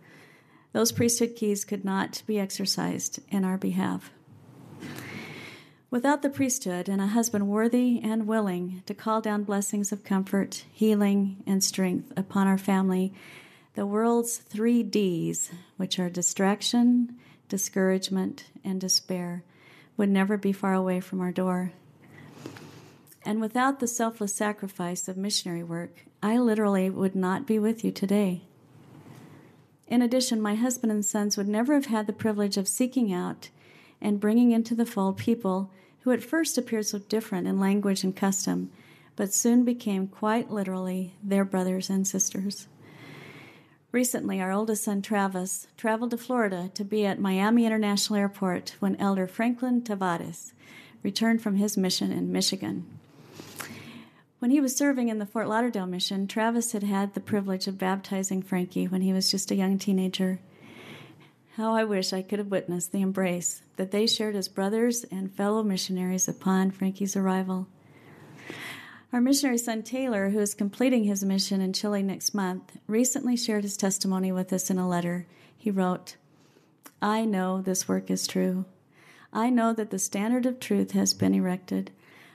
those 0.71 0.91
priesthood 0.91 1.35
keys 1.35 1.65
could 1.65 1.83
not 1.83 2.23
be 2.25 2.39
exercised 2.39 3.19
in 3.29 3.43
our 3.43 3.57
behalf. 3.57 4.11
Without 5.89 6.23
the 6.23 6.29
priesthood 6.29 6.89
and 6.89 6.99
a 6.99 7.07
husband 7.07 7.47
worthy 7.47 7.99
and 8.01 8.25
willing 8.25 8.81
to 8.87 8.95
call 8.95 9.21
down 9.21 9.43
blessings 9.43 9.91
of 9.91 10.03
comfort, 10.03 10.65
healing, 10.71 11.43
and 11.45 11.63
strength 11.63 12.11
upon 12.17 12.47
our 12.47 12.57
family, 12.57 13.13
the 13.75 13.85
world's 13.85 14.37
three 14.37 14.81
D's, 14.81 15.51
which 15.77 15.99
are 15.99 16.09
distraction, 16.09 17.15
discouragement, 17.49 18.45
and 18.63 18.79
despair, 18.79 19.43
would 19.97 20.09
never 20.09 20.37
be 20.37 20.51
far 20.51 20.73
away 20.73 20.99
from 20.99 21.21
our 21.21 21.31
door. 21.31 21.71
And 23.25 23.39
without 23.39 23.79
the 23.79 23.87
selfless 23.87 24.35
sacrifice 24.35 25.07
of 25.07 25.17
missionary 25.17 25.63
work, 25.63 26.05
I 26.21 26.37
literally 26.37 26.89
would 26.89 27.15
not 27.15 27.47
be 27.47 27.59
with 27.59 27.83
you 27.83 27.91
today. 27.91 28.43
In 29.87 30.01
addition, 30.01 30.41
my 30.41 30.55
husband 30.55 30.91
and 30.91 31.05
sons 31.05 31.37
would 31.37 31.47
never 31.47 31.73
have 31.73 31.85
had 31.85 32.07
the 32.07 32.13
privilege 32.13 32.57
of 32.57 32.67
seeking 32.67 33.13
out 33.13 33.49
and 34.01 34.19
bringing 34.19 34.51
into 34.51 34.75
the 34.75 34.85
fold 34.85 35.17
people 35.17 35.71
who 36.01 36.11
at 36.11 36.23
first 36.23 36.57
appeared 36.57 36.85
so 36.85 36.99
different 36.99 37.47
in 37.47 37.59
language 37.59 38.03
and 38.03 38.15
custom, 38.15 38.71
but 39.15 39.33
soon 39.33 39.63
became 39.63 40.07
quite 40.07 40.51
literally 40.51 41.13
their 41.23 41.45
brothers 41.45 41.89
and 41.89 42.07
sisters. 42.07 42.67
Recently, 43.93 44.41
our 44.41 44.51
oldest 44.51 44.85
son 44.85 45.03
Travis 45.03 45.67
traveled 45.77 46.09
to 46.11 46.17
Florida 46.17 46.71
to 46.73 46.83
be 46.83 47.05
at 47.05 47.19
Miami 47.19 47.67
International 47.67 48.17
Airport 48.17 48.75
when 48.79 48.95
Elder 48.95 49.27
Franklin 49.27 49.83
Tavares 49.83 50.51
returned 51.03 51.43
from 51.43 51.57
his 51.57 51.77
mission 51.77 52.11
in 52.11 52.31
Michigan. 52.31 52.87
When 54.39 54.49
he 54.49 54.59
was 54.59 54.75
serving 54.75 55.09
in 55.09 55.19
the 55.19 55.27
Fort 55.27 55.47
Lauderdale 55.47 55.85
mission, 55.85 56.25
Travis 56.25 56.71
had 56.71 56.81
had 56.81 57.13
the 57.13 57.19
privilege 57.19 57.67
of 57.67 57.77
baptizing 57.77 58.41
Frankie 58.41 58.87
when 58.87 59.01
he 59.01 59.13
was 59.13 59.29
just 59.29 59.51
a 59.51 59.55
young 59.55 59.77
teenager. 59.77 60.39
How 61.55 61.75
I 61.75 61.83
wish 61.83 62.13
I 62.13 62.23
could 62.23 62.39
have 62.39 62.49
witnessed 62.49 62.93
the 62.93 63.01
embrace 63.01 63.61
that 63.75 63.91
they 63.91 64.07
shared 64.07 64.35
as 64.35 64.47
brothers 64.47 65.03
and 65.11 65.31
fellow 65.31 65.61
missionaries 65.61 66.27
upon 66.27 66.71
Frankie's 66.71 67.15
arrival. 67.15 67.67
Our 69.13 69.21
missionary 69.21 69.59
son 69.59 69.83
Taylor, 69.83 70.31
who 70.31 70.39
is 70.39 70.55
completing 70.55 71.03
his 71.03 71.23
mission 71.23 71.61
in 71.61 71.71
Chile 71.71 72.01
next 72.01 72.33
month, 72.33 72.79
recently 72.87 73.37
shared 73.37 73.63
his 73.63 73.77
testimony 73.77 74.31
with 74.31 74.51
us 74.51 74.71
in 74.71 74.79
a 74.79 74.89
letter. 74.89 75.27
He 75.55 75.69
wrote, 75.69 76.15
I 76.99 77.23
know 77.23 77.61
this 77.61 77.87
work 77.87 78.09
is 78.09 78.25
true. 78.25 78.65
I 79.31 79.51
know 79.51 79.71
that 79.71 79.91
the 79.91 79.99
standard 79.99 80.47
of 80.47 80.59
truth 80.59 80.93
has 80.93 81.13
been 81.13 81.35
erected. 81.35 81.91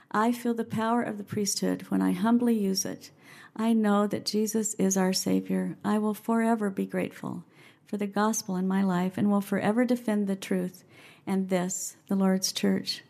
I 0.09 0.31
feel 0.31 0.53
the 0.53 0.63
power 0.63 1.03
of 1.03 1.17
the 1.17 1.25
priesthood 1.25 1.81
when 1.89 2.01
I 2.01 2.13
humbly 2.13 2.57
use 2.57 2.85
it. 2.85 3.11
I 3.57 3.73
know 3.73 4.07
that 4.07 4.25
Jesus 4.25 4.73
is 4.75 4.95
our 4.95 5.11
Savior. 5.11 5.75
I 5.83 5.97
will 5.97 6.13
forever 6.13 6.69
be 6.69 6.85
grateful 6.85 7.43
for 7.87 7.97
the 7.97 8.07
gospel 8.07 8.55
in 8.55 8.69
my 8.69 8.83
life 8.83 9.17
and 9.17 9.29
will 9.29 9.41
forever 9.41 9.83
defend 9.83 10.27
the 10.27 10.37
truth 10.37 10.85
and 11.27 11.49
this, 11.49 11.97
the 12.07 12.15
Lord's 12.15 12.53
church. 12.53 13.03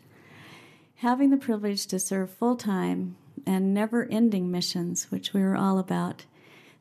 Having 0.96 1.30
the 1.30 1.38
privilege 1.38 1.86
to 1.86 2.00
serve 2.00 2.32
full 2.32 2.56
time 2.56 3.16
and 3.46 3.74
never 3.74 4.06
ending 4.06 4.52
missions, 4.52 5.12
which 5.12 5.34
we 5.34 5.42
are 5.42 5.56
all 5.56 5.80
about, 5.80 6.26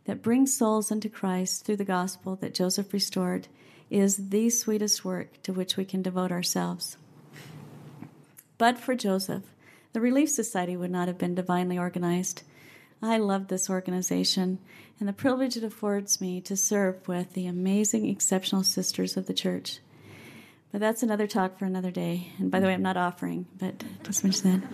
that 0.05 0.23
bring 0.23 0.47
souls 0.47 0.91
into 0.91 1.09
Christ 1.09 1.65
through 1.65 1.77
the 1.77 1.85
gospel 1.85 2.37
that 2.37 2.55
Joseph 2.55 2.93
restored, 2.93 3.49
is 3.91 4.29
the 4.29 4.51
sweetest 4.51 5.05
work 5.05 5.43
to 5.43 5.53
which 5.53 5.77
we 5.77 5.85
can 5.85 6.03
devote 6.03 6.33
ourselves. 6.33 6.97
But 8.59 8.79
for 8.79 8.95
Joseph, 8.95 9.45
the 9.93 10.01
Relief 10.01 10.31
Society 10.31 10.77
would 10.77 10.91
not 10.91 11.09
have 11.09 11.19
been 11.19 11.35
divinely 11.35 11.79
organized. 11.79 12.43
I 13.01 13.19
love 13.19 13.49
this 13.49 13.71
organization 13.71 14.59
and 14.99 15.09
the 15.09 15.13
privilege 15.13 15.57
it 15.57 15.63
affords 15.63 16.21
me 16.21 16.41
to 16.43 16.57
serve 16.57 17.07
with 17.07 17.35
the 17.35 17.47
amazing, 17.47 18.09
exceptional 18.09 18.65
sisters 18.65 19.17
of 19.17 19.27
the 19.27 19.35
church. 19.35 19.79
But 20.73 20.81
that's 20.81 21.03
another 21.03 21.27
talk 21.27 21.59
for 21.59 21.65
another 21.65 21.91
day. 21.91 22.33
And 22.39 22.51
by 22.51 22.61
the 22.61 22.67
way, 22.67 22.75
I'm 22.75 22.83
not 22.83 22.97
offering, 22.97 23.47
but 23.59 23.83
just 24.03 24.25
mention 24.25 24.61
that. 24.61 24.71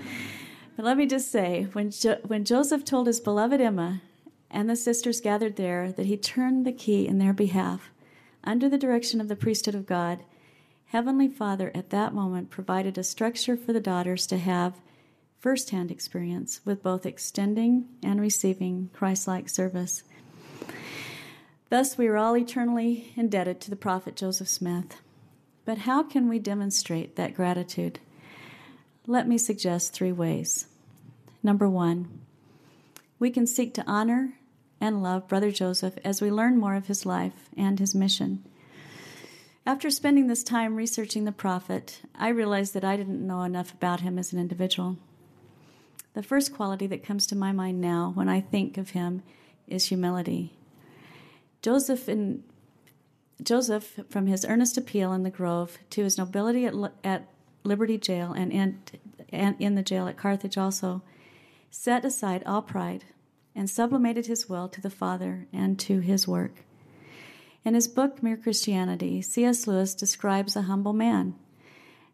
But 0.76 0.84
let 0.84 0.96
me 0.96 1.06
just 1.06 1.30
say, 1.30 1.68
when, 1.72 1.90
jo- 1.90 2.18
when 2.26 2.44
Joseph 2.44 2.84
told 2.84 3.06
his 3.06 3.20
beloved 3.20 3.60
Emma 3.60 4.02
and 4.50 4.68
the 4.68 4.76
sisters 4.76 5.20
gathered 5.20 5.56
there 5.56 5.92
that 5.92 6.06
he 6.06 6.16
turned 6.16 6.66
the 6.66 6.72
key 6.72 7.06
in 7.06 7.18
their 7.18 7.32
behalf, 7.32 7.90
under 8.42 8.68
the 8.68 8.78
direction 8.78 9.20
of 9.20 9.28
the 9.28 9.36
priesthood 9.36 9.74
of 9.74 9.86
God, 9.86 10.24
Heavenly 10.86 11.28
Father 11.28 11.72
at 11.74 11.90
that 11.90 12.14
moment 12.14 12.50
provided 12.50 12.98
a 12.98 13.04
structure 13.04 13.56
for 13.56 13.72
the 13.72 13.80
daughters 13.80 14.26
to 14.28 14.38
have 14.38 14.80
firsthand 15.40 15.90
experience 15.90 16.60
with 16.64 16.82
both 16.82 17.04
extending 17.04 17.88
and 18.02 18.20
receiving 18.20 18.90
Christ 18.92 19.26
like 19.26 19.48
service. 19.48 20.04
Thus, 21.68 21.98
we 21.98 22.06
are 22.06 22.16
all 22.16 22.36
eternally 22.36 23.12
indebted 23.16 23.60
to 23.62 23.70
the 23.70 23.76
prophet 23.76 24.14
Joseph 24.16 24.48
Smith. 24.48 25.00
But 25.64 25.78
how 25.78 26.02
can 26.02 26.28
we 26.28 26.38
demonstrate 26.38 27.16
that 27.16 27.34
gratitude? 27.34 27.98
Let 29.06 29.28
me 29.28 29.36
suggest 29.36 29.92
three 29.92 30.12
ways. 30.12 30.66
Number 31.42 31.68
one, 31.68 32.20
we 33.18 33.30
can 33.30 33.46
seek 33.46 33.74
to 33.74 33.84
honor 33.86 34.38
and 34.80 35.02
love 35.02 35.28
Brother 35.28 35.50
Joseph 35.50 35.98
as 36.02 36.22
we 36.22 36.30
learn 36.30 36.56
more 36.56 36.74
of 36.74 36.86
his 36.86 37.04
life 37.04 37.50
and 37.54 37.78
his 37.78 37.94
mission. 37.94 38.44
After 39.66 39.90
spending 39.90 40.26
this 40.26 40.42
time 40.42 40.76
researching 40.76 41.24
the 41.24 41.32
prophet, 41.32 42.00
I 42.14 42.28
realized 42.28 42.72
that 42.74 42.84
I 42.84 42.96
didn't 42.96 43.26
know 43.26 43.42
enough 43.42 43.74
about 43.74 44.00
him 44.00 44.18
as 44.18 44.32
an 44.32 44.38
individual. 44.38 44.96
The 46.14 46.22
first 46.22 46.54
quality 46.54 46.86
that 46.86 47.04
comes 47.04 47.26
to 47.26 47.36
my 47.36 47.52
mind 47.52 47.80
now 47.80 48.12
when 48.14 48.28
I 48.28 48.40
think 48.40 48.78
of 48.78 48.90
him 48.90 49.22
is 49.66 49.86
humility. 49.86 50.56
Joseph, 51.60 52.08
in, 52.08 52.42
Joseph 53.42 54.00
from 54.08 54.26
his 54.26 54.46
earnest 54.46 54.78
appeal 54.78 55.12
in 55.12 55.24
the 55.24 55.30
grove 55.30 55.78
to 55.90 56.04
his 56.04 56.16
nobility 56.16 56.64
at, 56.66 56.74
at 57.02 57.28
Liberty 57.64 57.96
Jail 57.96 58.32
and 58.32 58.52
in, 58.52 58.78
and 59.30 59.56
in 59.58 59.74
the 59.74 59.82
jail 59.82 60.06
at 60.06 60.18
Carthage 60.18 60.58
also, 60.58 61.02
set 61.70 62.04
aside 62.04 62.42
all 62.44 62.60
pride 62.60 63.04
and 63.54 63.70
sublimated 63.70 64.26
his 64.26 64.48
will 64.48 64.68
to 64.68 64.82
the 64.82 64.90
Father 64.90 65.46
and 65.52 65.78
to 65.80 66.00
his 66.00 66.28
work. 66.28 66.64
In 67.64 67.74
his 67.74 67.88
book, 67.88 68.22
Mere 68.22 68.36
Christianity, 68.36 69.22
C.S. 69.22 69.66
Lewis 69.66 69.94
describes 69.94 70.54
a 70.54 70.62
humble 70.62 70.92
man, 70.92 71.34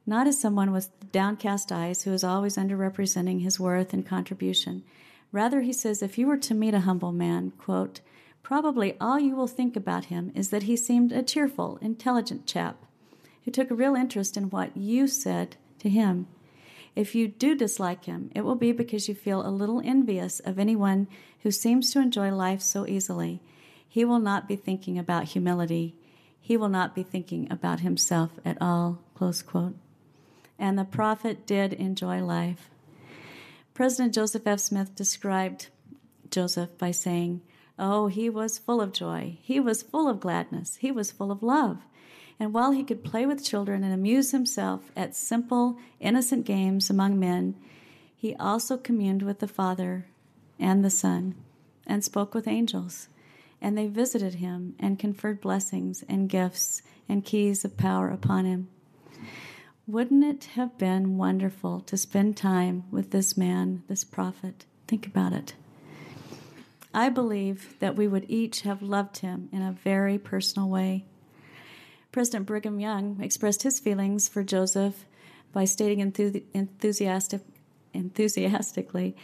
not 0.06 0.28
as 0.28 0.40
someone 0.40 0.70
with 0.70 0.90
downcast 1.10 1.72
eyes 1.72 2.02
who 2.02 2.12
is 2.12 2.22
always 2.22 2.56
underrepresenting 2.56 3.42
his 3.42 3.58
worth 3.58 3.92
and 3.92 4.06
contribution. 4.06 4.84
Rather, 5.32 5.62
he 5.62 5.72
says, 5.72 6.00
if 6.02 6.16
you 6.16 6.28
were 6.28 6.36
to 6.36 6.54
meet 6.54 6.74
a 6.74 6.80
humble 6.80 7.10
man, 7.10 7.50
quote, 7.58 8.00
probably 8.44 8.96
all 9.00 9.18
you 9.18 9.34
will 9.34 9.48
think 9.48 9.74
about 9.74 10.06
him 10.06 10.30
is 10.36 10.50
that 10.50 10.64
he 10.64 10.76
seemed 10.76 11.10
a 11.10 11.22
cheerful, 11.24 11.78
intelligent 11.82 12.46
chap 12.46 12.86
who 13.44 13.50
took 13.50 13.70
a 13.70 13.74
real 13.74 13.94
interest 13.94 14.36
in 14.36 14.50
what 14.50 14.76
you 14.76 15.06
said 15.06 15.56
to 15.78 15.88
him. 15.88 16.26
If 16.96 17.14
you 17.14 17.28
do 17.28 17.54
dislike 17.54 18.04
him, 18.04 18.30
it 18.34 18.42
will 18.42 18.56
be 18.56 18.72
because 18.72 19.08
you 19.08 19.14
feel 19.14 19.46
a 19.46 19.48
little 19.48 19.80
envious 19.84 20.40
of 20.40 20.58
anyone 20.58 21.06
who 21.42 21.50
seems 21.50 21.92
to 21.92 22.00
enjoy 22.00 22.30
life 22.30 22.60
so 22.60 22.86
easily. 22.86 23.40
He 23.88 24.04
will 24.04 24.18
not 24.18 24.48
be 24.48 24.56
thinking 24.56 24.98
about 24.98 25.24
humility. 25.24 25.94
He 26.40 26.56
will 26.56 26.68
not 26.68 26.94
be 26.94 27.02
thinking 27.02 27.50
about 27.50 27.80
himself 27.80 28.32
at 28.44 28.58
all. 28.60 28.98
Close 29.14 29.42
quote. 29.42 29.76
And 30.58 30.78
the 30.78 30.84
prophet 30.84 31.46
did 31.46 31.72
enjoy 31.72 32.22
life. 32.22 32.70
President 33.72 34.14
Joseph 34.14 34.46
F. 34.46 34.60
Smith 34.60 34.94
described 34.94 35.68
Joseph 36.30 36.76
by 36.76 36.90
saying, 36.90 37.40
Oh, 37.78 38.08
he 38.08 38.28
was 38.28 38.58
full 38.58 38.80
of 38.80 38.92
joy. 38.92 39.38
He 39.40 39.58
was 39.58 39.82
full 39.82 40.06
of 40.06 40.20
gladness. 40.20 40.76
He 40.76 40.92
was 40.92 41.10
full 41.10 41.32
of 41.32 41.42
love. 41.42 41.78
And 42.40 42.52
while 42.52 42.72
he 42.72 42.82
could 42.82 43.04
play 43.04 43.24
with 43.24 43.44
children 43.44 43.84
and 43.84 43.94
amuse 43.94 44.32
himself 44.32 44.90
at 44.96 45.14
simple, 45.14 45.78
innocent 46.00 46.44
games 46.44 46.90
among 46.90 47.20
men, 47.20 47.54
he 48.16 48.34
also 48.34 48.76
communed 48.76 49.22
with 49.22 49.38
the 49.38 49.46
Father 49.46 50.06
and 50.58 50.84
the 50.84 50.90
Son 50.90 51.36
and 51.86 52.02
spoke 52.02 52.34
with 52.34 52.48
angels 52.48 53.08
and 53.60 53.76
they 53.76 53.86
visited 53.86 54.34
him 54.34 54.74
and 54.78 54.98
conferred 54.98 55.40
blessings 55.40 56.02
and 56.08 56.28
gifts 56.28 56.82
and 57.08 57.24
keys 57.24 57.64
of 57.64 57.76
power 57.76 58.08
upon 58.08 58.44
him. 58.44 58.68
Wouldn't 59.86 60.24
it 60.24 60.44
have 60.54 60.78
been 60.78 61.18
wonderful 61.18 61.80
to 61.80 61.96
spend 61.96 62.36
time 62.36 62.84
with 62.90 63.10
this 63.10 63.36
man, 63.36 63.82
this 63.88 64.04
prophet? 64.04 64.64
Think 64.86 65.06
about 65.06 65.32
it. 65.32 65.54
I 66.94 67.08
believe 67.08 67.76
that 67.80 67.96
we 67.96 68.08
would 68.08 68.26
each 68.28 68.62
have 68.62 68.82
loved 68.82 69.18
him 69.18 69.48
in 69.52 69.62
a 69.62 69.72
very 69.72 70.18
personal 70.18 70.68
way. 70.68 71.04
President 72.12 72.46
Brigham 72.46 72.80
Young 72.80 73.20
expressed 73.20 73.62
his 73.62 73.78
feelings 73.78 74.28
for 74.28 74.42
Joseph 74.42 75.06
by 75.52 75.64
stating 75.64 76.00
enthusiastic, 76.00 77.42
enthusiastically, 77.94 79.16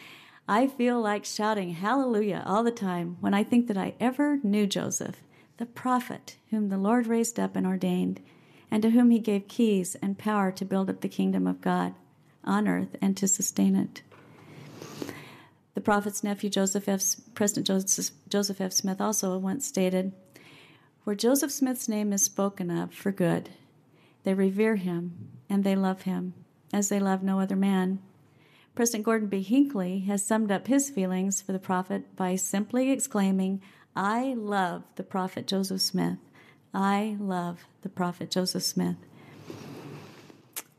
I 0.49 0.69
feel 0.69 1.01
like 1.01 1.25
shouting 1.25 1.71
hallelujah 1.71 2.45
all 2.47 2.63
the 2.63 2.71
time 2.71 3.17
when 3.21 3.35
I 3.35 3.43
think 3.43 3.67
that 3.67 3.77
I 3.77 3.95
ever 3.99 4.39
knew 4.45 4.67
Joseph, 4.67 5.17
the 5.57 5.67
prophet 5.67 6.37
whom 6.51 6.69
the 6.69 6.79
Lord 6.79 7.09
raised 7.09 7.41
up 7.41 7.57
and 7.57 7.67
ordained, 7.67 8.21
and 8.71 8.83
to 8.83 8.91
whom 8.91 9.11
he 9.11 9.19
gave 9.19 9.49
keys 9.49 9.97
and 9.97 10.19
power 10.19 10.53
to 10.53 10.65
build 10.65 10.89
up 10.89 11.01
the 11.01 11.09
kingdom 11.09 11.49
of 11.49 11.61
God 11.61 11.95
on 12.45 12.69
earth 12.69 12.95
and 13.01 13.17
to 13.17 13.27
sustain 13.27 13.75
it. 13.75 14.03
The 15.75 15.81
prophet's 15.81 16.23
nephew, 16.23 16.49
Joseph 16.49 16.89
F. 16.89 17.03
President 17.35 17.67
Joseph 18.29 18.61
F. 18.61 18.73
Smith, 18.73 19.01
also 19.01 19.37
once 19.39 19.67
stated, 19.67 20.13
Where 21.07 21.15
Joseph 21.15 21.53
Smith's 21.53 21.89
name 21.89 22.13
is 22.13 22.25
spoken 22.25 22.69
of 22.69 22.93
for 22.93 23.13
good, 23.13 23.51
they 24.25 24.35
revere 24.35 24.75
him 24.75 25.29
and 25.49 25.63
they 25.63 25.77
love 25.77 26.03
him 26.03 26.35
as 26.73 26.89
they 26.89 26.99
love 26.99 27.23
no 27.23 27.39
other 27.39 27.55
man. 27.55 28.01
President 28.75 29.05
Gordon 29.05 29.29
B. 29.29 29.41
Hinckley 29.41 30.01
has 30.01 30.25
summed 30.25 30.51
up 30.51 30.67
his 30.67 30.91
feelings 30.91 31.41
for 31.41 31.53
the 31.53 31.61
prophet 31.61 32.17
by 32.17 32.35
simply 32.35 32.91
exclaiming, 32.91 33.63
I 33.95 34.35
love 34.35 34.83
the 34.97 35.05
prophet 35.05 35.47
Joseph 35.47 35.81
Smith. 35.81 36.19
I 36.75 37.17
love 37.21 37.67
the 37.83 37.89
prophet 37.89 38.29
Joseph 38.29 38.65
Smith. 38.65 38.97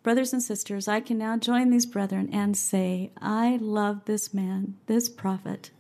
Brothers 0.04 0.34
and 0.34 0.44
sisters, 0.44 0.90
I 0.90 1.00
can 1.00 1.18
now 1.18 1.38
join 1.38 1.70
these 1.70 1.86
brethren 1.86 2.30
and 2.34 2.58
say, 2.58 3.12
I 3.22 3.60
love 3.62 4.04
this 4.04 4.34
man, 4.34 4.76
this 4.88 5.08
prophet. 5.08 5.72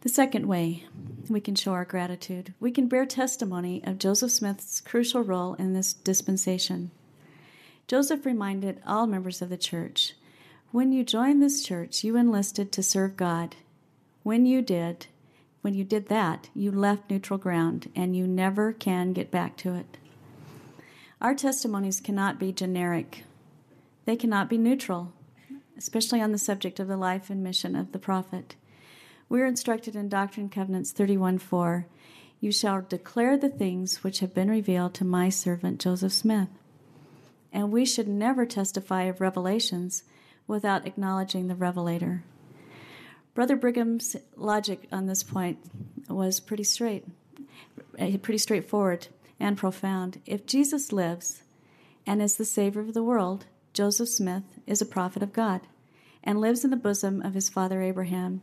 The 0.00 0.08
second 0.08 0.46
way 0.46 0.86
we 1.32 1.40
can 1.40 1.54
show 1.54 1.72
our 1.72 1.84
gratitude, 1.84 2.54
we 2.60 2.70
can 2.70 2.88
bear 2.88 3.06
testimony 3.06 3.82
of 3.84 3.98
Joseph 3.98 4.32
Smith's 4.32 4.80
crucial 4.80 5.22
role 5.22 5.54
in 5.54 5.72
this 5.72 5.92
dispensation. 5.92 6.90
Joseph 7.86 8.24
reminded 8.24 8.80
all 8.86 9.06
members 9.06 9.42
of 9.42 9.48
the 9.48 9.56
church 9.56 10.14
when 10.72 10.92
you 10.92 11.02
joined 11.02 11.42
this 11.42 11.64
church, 11.64 12.04
you 12.04 12.16
enlisted 12.16 12.70
to 12.72 12.82
serve 12.82 13.16
God. 13.16 13.56
When 14.22 14.46
you 14.46 14.62
did, 14.62 15.08
when 15.62 15.74
you 15.74 15.82
did 15.82 16.08
that, 16.08 16.48
you 16.54 16.70
left 16.70 17.10
neutral 17.10 17.40
ground 17.40 17.90
and 17.96 18.14
you 18.14 18.24
never 18.24 18.72
can 18.72 19.12
get 19.12 19.32
back 19.32 19.56
to 19.58 19.74
it. 19.74 19.98
Our 21.20 21.34
testimonies 21.34 22.00
cannot 22.00 22.38
be 22.38 22.52
generic, 22.52 23.24
they 24.04 24.14
cannot 24.14 24.48
be 24.48 24.58
neutral, 24.58 25.12
especially 25.76 26.20
on 26.20 26.30
the 26.30 26.38
subject 26.38 26.78
of 26.78 26.86
the 26.86 26.96
life 26.96 27.30
and 27.30 27.42
mission 27.42 27.74
of 27.74 27.90
the 27.90 27.98
prophet. 27.98 28.54
We 29.30 29.42
are 29.42 29.46
instructed 29.46 29.94
in 29.94 30.08
Doctrine 30.08 30.46
and 30.46 30.52
Covenants 30.52 30.90
31 30.90 31.38
4 31.38 31.86
You 32.40 32.50
shall 32.50 32.82
declare 32.82 33.36
the 33.36 33.48
things 33.48 34.02
which 34.02 34.18
have 34.18 34.34
been 34.34 34.50
revealed 34.50 34.92
to 34.94 35.04
my 35.04 35.28
servant 35.28 35.80
Joseph 35.80 36.12
Smith. 36.12 36.48
And 37.52 37.70
we 37.70 37.84
should 37.84 38.08
never 38.08 38.44
testify 38.44 39.04
of 39.04 39.20
revelations 39.20 40.02
without 40.48 40.84
acknowledging 40.84 41.46
the 41.46 41.54
revelator. 41.54 42.24
Brother 43.32 43.54
Brigham's 43.54 44.16
logic 44.34 44.88
on 44.90 45.06
this 45.06 45.22
point 45.22 45.58
was 46.08 46.40
pretty 46.40 46.64
straight, 46.64 47.06
eh, 47.98 48.16
pretty 48.20 48.38
straightforward 48.38 49.06
and 49.38 49.56
profound. 49.56 50.20
If 50.26 50.44
Jesus 50.44 50.92
lives 50.92 51.44
and 52.04 52.20
is 52.20 52.34
the 52.34 52.44
Savior 52.44 52.80
of 52.80 52.94
the 52.94 53.04
world, 53.04 53.46
Joseph 53.74 54.08
Smith 54.08 54.58
is 54.66 54.82
a 54.82 54.86
prophet 54.86 55.22
of 55.22 55.32
God 55.32 55.60
and 56.24 56.40
lives 56.40 56.64
in 56.64 56.72
the 56.72 56.76
bosom 56.76 57.22
of 57.22 57.34
his 57.34 57.48
father 57.48 57.80
Abraham. 57.80 58.40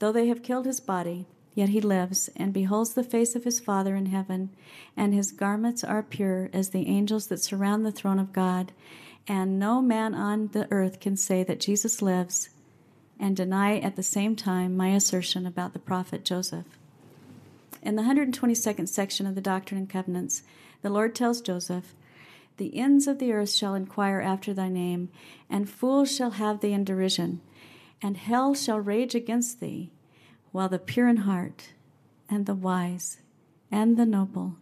Though 0.00 0.12
they 0.12 0.28
have 0.28 0.42
killed 0.42 0.64
his 0.64 0.80
body, 0.80 1.26
yet 1.54 1.68
he 1.68 1.80
lives 1.80 2.30
and 2.34 2.54
beholds 2.54 2.94
the 2.94 3.04
face 3.04 3.36
of 3.36 3.44
his 3.44 3.60
Father 3.60 3.94
in 3.94 4.06
heaven, 4.06 4.48
and 4.96 5.12
his 5.12 5.30
garments 5.30 5.84
are 5.84 6.02
pure 6.02 6.48
as 6.54 6.70
the 6.70 6.88
angels 6.88 7.26
that 7.26 7.42
surround 7.42 7.84
the 7.84 7.92
throne 7.92 8.18
of 8.18 8.32
God. 8.32 8.72
And 9.28 9.58
no 9.58 9.82
man 9.82 10.14
on 10.14 10.48
the 10.48 10.66
earth 10.72 11.00
can 11.00 11.18
say 11.18 11.44
that 11.44 11.60
Jesus 11.60 12.00
lives 12.00 12.48
and 13.18 13.36
deny 13.36 13.78
at 13.78 13.96
the 13.96 14.02
same 14.02 14.34
time 14.34 14.74
my 14.74 14.88
assertion 14.88 15.46
about 15.46 15.74
the 15.74 15.78
prophet 15.78 16.24
Joseph. 16.24 16.64
In 17.82 17.96
the 17.96 18.02
122nd 18.02 18.88
section 18.88 19.26
of 19.26 19.34
the 19.34 19.42
Doctrine 19.42 19.78
and 19.78 19.90
Covenants, 19.90 20.42
the 20.80 20.88
Lord 20.88 21.14
tells 21.14 21.42
Joseph, 21.42 21.94
The 22.56 22.74
ends 22.78 23.06
of 23.06 23.18
the 23.18 23.32
earth 23.32 23.52
shall 23.52 23.74
inquire 23.74 24.20
after 24.20 24.54
thy 24.54 24.70
name, 24.70 25.10
and 25.50 25.68
fools 25.68 26.14
shall 26.14 26.32
have 26.32 26.60
thee 26.60 26.72
in 26.72 26.84
derision, 26.84 27.42
and 28.02 28.16
hell 28.16 28.54
shall 28.54 28.80
rage 28.80 29.14
against 29.14 29.60
thee, 29.60 29.92
while 30.52 30.68
the 30.68 30.78
pure 30.78 31.08
in 31.08 31.18
heart, 31.18 31.72
and 32.28 32.46
the 32.46 32.54
wise, 32.54 33.18
and 33.70 33.96
the 33.96 34.06
noble, 34.06 34.56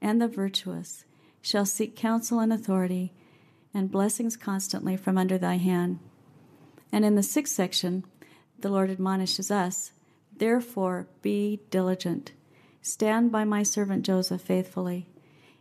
and 0.00 0.20
the 0.20 0.28
virtuous 0.28 1.04
shall 1.42 1.66
seek 1.66 1.96
counsel 1.96 2.40
and 2.40 2.52
authority, 2.52 3.12
and 3.72 3.90
blessings 3.90 4.36
constantly 4.36 4.96
from 4.96 5.18
under 5.18 5.36
thy 5.36 5.56
hand. 5.56 5.98
And 6.92 7.04
in 7.04 7.14
the 7.14 7.22
sixth 7.22 7.54
section, 7.54 8.04
the 8.58 8.68
Lord 8.70 8.90
admonishes 8.90 9.50
us, 9.50 9.92
Therefore 10.36 11.06
be 11.22 11.60
diligent 11.70 12.32
Stand 12.86 13.32
by 13.32 13.44
my 13.44 13.62
servant 13.62 14.04
Joseph 14.04 14.42
faithfully, 14.42 15.08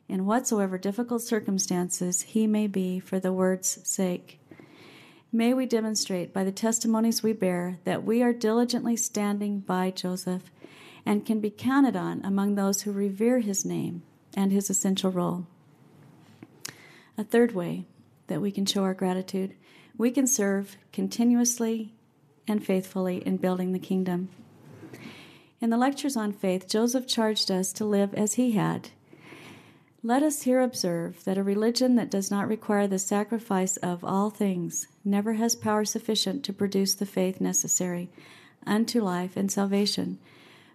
in 0.09 0.25
whatsoever 0.25 0.77
difficult 0.77 1.21
circumstances 1.21 2.23
he 2.23 2.45
may 2.47 2.67
be 2.67 2.99
for 2.99 3.17
the 3.17 3.31
word's 3.31 3.79
sake. 3.87 4.41
May 5.35 5.55
we 5.55 5.65
demonstrate 5.65 6.31
by 6.31 6.43
the 6.43 6.51
testimonies 6.51 7.23
we 7.23 7.33
bear 7.33 7.79
that 7.85 8.03
we 8.03 8.21
are 8.21 8.33
diligently 8.33 8.95
standing 8.95 9.61
by 9.61 9.89
Joseph 9.89 10.51
and 11.07 11.25
can 11.25 11.39
be 11.39 11.49
counted 11.49 11.95
on 11.95 12.23
among 12.23 12.53
those 12.53 12.83
who 12.83 12.91
revere 12.91 13.39
his 13.39 13.65
name 13.65 14.03
and 14.35 14.51
his 14.51 14.69
essential 14.69 15.09
role. 15.09 15.47
A 17.17 17.23
third 17.23 17.55
way 17.55 17.85
that 18.27 18.41
we 18.41 18.51
can 18.51 18.67
show 18.67 18.83
our 18.83 18.93
gratitude 18.93 19.55
we 19.97 20.11
can 20.11 20.27
serve 20.27 20.77
continuously 20.91 21.93
and 22.47 22.63
faithfully 22.65 23.17
in 23.25 23.37
building 23.37 23.71
the 23.71 23.79
kingdom. 23.79 24.29
In 25.61 25.69
the 25.69 25.77
lectures 25.77 26.17
on 26.17 26.33
faith, 26.33 26.67
Joseph 26.67 27.07
charged 27.07 27.49
us 27.49 27.71
to 27.73 27.85
live 27.85 28.13
as 28.13 28.33
he 28.33 28.51
had. 28.51 28.89
Let 30.05 30.21
us 30.21 30.41
here 30.41 30.59
observe 30.59 31.23
that 31.23 31.37
a 31.37 31.43
religion 31.43 31.95
that 31.95 32.11
does 32.11 32.29
not 32.29 32.49
require 32.49 32.87
the 32.87 32.99
sacrifice 32.99 33.77
of 33.77 34.03
all 34.03 34.29
things 34.29 34.87
never 35.05 35.35
has 35.35 35.55
power 35.55 35.85
sufficient 35.85 36.43
to 36.43 36.51
produce 36.51 36.93
the 36.93 37.05
faith 37.05 37.39
necessary 37.39 38.09
unto 38.67 39.01
life 39.01 39.37
and 39.37 39.49
salvation. 39.49 40.19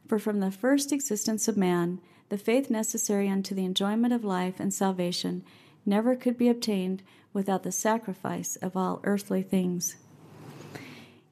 For 0.06 0.18
from 0.18 0.40
the 0.40 0.50
first 0.50 0.92
existence 0.92 1.46
of 1.46 1.58
man, 1.58 2.00
the 2.30 2.38
faith 2.38 2.70
necessary 2.70 3.28
unto 3.28 3.54
the 3.54 3.66
enjoyment 3.66 4.14
of 4.14 4.24
life 4.24 4.58
and 4.58 4.72
salvation 4.72 5.44
never 5.84 6.16
could 6.16 6.38
be 6.38 6.48
obtained 6.48 7.02
without 7.34 7.64
the 7.64 7.72
sacrifice 7.72 8.56
of 8.56 8.78
all 8.78 8.98
earthly 9.04 9.42
things. 9.42 9.96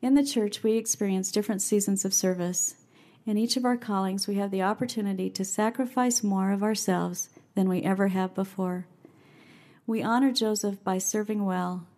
In 0.02 0.12
the 0.12 0.22
church, 0.22 0.62
we 0.62 0.72
experience 0.76 1.32
different 1.32 1.62
seasons 1.62 2.04
of 2.04 2.12
service. 2.12 2.74
In 3.24 3.38
each 3.38 3.56
of 3.56 3.64
our 3.64 3.78
callings, 3.78 4.28
we 4.28 4.34
have 4.34 4.50
the 4.50 4.62
opportunity 4.62 5.30
to 5.30 5.46
sacrifice 5.46 6.22
more 6.22 6.52
of 6.52 6.62
ourselves 6.62 7.30
than 7.56 7.68
we 7.68 7.82
ever 7.82 8.08
have 8.08 8.34
before. 8.34 8.86
We 9.86 10.02
honor 10.02 10.30
Joseph 10.30 10.82
by 10.84 10.98
serving 10.98 11.44
well, 11.44 11.88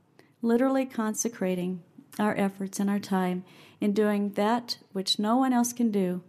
literally 0.41 0.87
consecrating 0.87 1.83
our 2.19 2.35
efforts 2.37 2.81
and 2.81 2.89
our 2.89 2.99
time 2.99 3.45
in 3.81 3.93
doing 3.93 4.31
that 4.31 4.79
which 4.93 5.19
no 5.19 5.37
one 5.37 5.53
else 5.53 5.75
can 5.75 5.91
do 5.91 6.23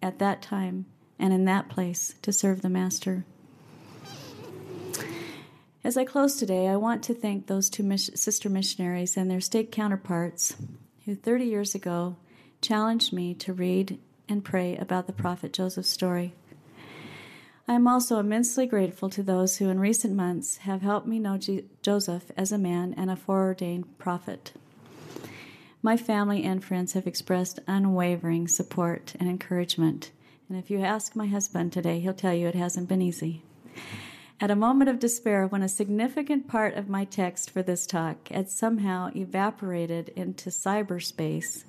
at 0.00 0.20
that 0.20 0.40
time 0.40 0.86
and 1.18 1.32
in 1.32 1.44
that 1.46 1.68
place 1.68 2.14
to 2.22 2.32
serve 2.32 2.62
the 2.62 2.68
Master. 2.68 3.24
As 5.82 5.96
I 5.98 6.04
close 6.04 6.36
today, 6.36 6.68
I 6.68 6.76
want 6.76 7.02
to 7.04 7.14
thank 7.14 7.46
those 7.46 7.68
two 7.68 7.96
sister 7.98 8.48
missionaries 8.48 9.16
and 9.16 9.30
their 9.30 9.40
state 9.40 9.70
counterparts 9.70 10.56
who 11.04 11.14
30 11.14 11.44
years 11.44 11.74
ago 11.74 12.16
challenged 12.62 13.12
me 13.12 13.34
to 13.34 13.52
read 13.52 13.98
and 14.26 14.42
pray 14.42 14.76
about 14.76 15.06
the 15.06 15.12
prophet 15.12 15.52
Joseph's 15.52 15.90
story. 15.90 16.34
I 17.66 17.72
am 17.72 17.88
also 17.88 18.18
immensely 18.18 18.66
grateful 18.66 19.08
to 19.08 19.22
those 19.22 19.56
who 19.56 19.70
in 19.70 19.80
recent 19.80 20.14
months 20.14 20.58
have 20.58 20.82
helped 20.82 21.06
me 21.06 21.18
know 21.18 21.38
G- 21.38 21.64
Joseph 21.80 22.30
as 22.36 22.52
a 22.52 22.58
man 22.58 22.92
and 22.94 23.10
a 23.10 23.16
foreordained 23.16 23.96
prophet. 23.96 24.52
My 25.80 25.96
family 25.96 26.42
and 26.42 26.62
friends 26.62 26.92
have 26.92 27.06
expressed 27.06 27.60
unwavering 27.66 28.48
support 28.48 29.14
and 29.18 29.30
encouragement, 29.30 30.10
and 30.50 30.58
if 30.58 30.70
you 30.70 30.80
ask 30.80 31.16
my 31.16 31.26
husband 31.26 31.72
today, 31.72 32.00
he'll 32.00 32.12
tell 32.12 32.34
you 32.34 32.48
it 32.48 32.54
hasn't 32.54 32.88
been 32.88 33.00
easy. 33.00 33.40
At 34.42 34.50
a 34.50 34.56
moment 34.56 34.90
of 34.90 34.98
despair, 34.98 35.46
when 35.46 35.62
a 35.62 35.68
significant 35.68 36.46
part 36.46 36.74
of 36.74 36.90
my 36.90 37.06
text 37.06 37.50
for 37.50 37.62
this 37.62 37.86
talk 37.86 38.28
had 38.28 38.50
somehow 38.50 39.10
evaporated 39.16 40.10
into 40.10 40.50
cyberspace, 40.50 41.64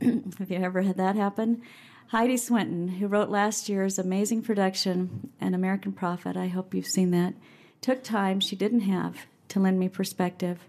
Have 0.00 0.50
you 0.50 0.58
ever 0.58 0.82
had 0.82 0.96
that 0.96 1.16
happen? 1.16 1.62
Heidi 2.08 2.36
Swinton, 2.36 2.88
who 2.88 3.06
wrote 3.06 3.30
last 3.30 3.68
year's 3.68 3.98
amazing 3.98 4.42
production, 4.42 5.30
An 5.40 5.54
American 5.54 5.92
Prophet, 5.92 6.36
I 6.36 6.48
hope 6.48 6.74
you've 6.74 6.86
seen 6.86 7.10
that, 7.12 7.34
took 7.80 8.04
time 8.04 8.40
she 8.40 8.54
didn't 8.54 8.80
have 8.80 9.26
to 9.48 9.58
lend 9.58 9.80
me 9.80 9.88
perspective. 9.88 10.60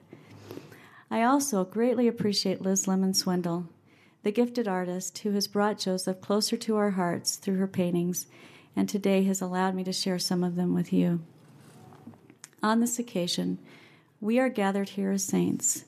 I 1.12 1.24
also 1.24 1.64
greatly 1.66 2.08
appreciate 2.08 2.62
Liz 2.62 2.88
Lemon 2.88 3.14
Swindle, 3.14 3.68
the 4.24 4.32
gifted 4.32 4.68
artist 4.68 5.20
who 5.20 5.32
has 5.34 5.48
brought 5.48 5.78
Joseph 5.78 6.22
closer 6.22 6.58
to 6.58 6.78
our 6.78 6.92
hearts 6.92 7.36
through 7.36 7.58
her 7.58 7.68
paintings 7.68 8.28
and 8.76 8.88
today 8.90 9.24
has 9.24 9.42
allowed 9.42 9.76
me 9.76 9.84
to 9.84 9.94
share 9.94 10.20
some 10.20 10.44
of 10.44 10.56
them 10.56 10.74
with 10.74 10.92
you. 10.92 11.22
On 12.64 12.80
this 12.80 12.98
occasion, 12.98 13.60
we 14.20 14.40
are 14.40 14.50
gathered 14.50 14.90
here 14.90 15.12
as 15.12 15.24
saints 15.24 15.86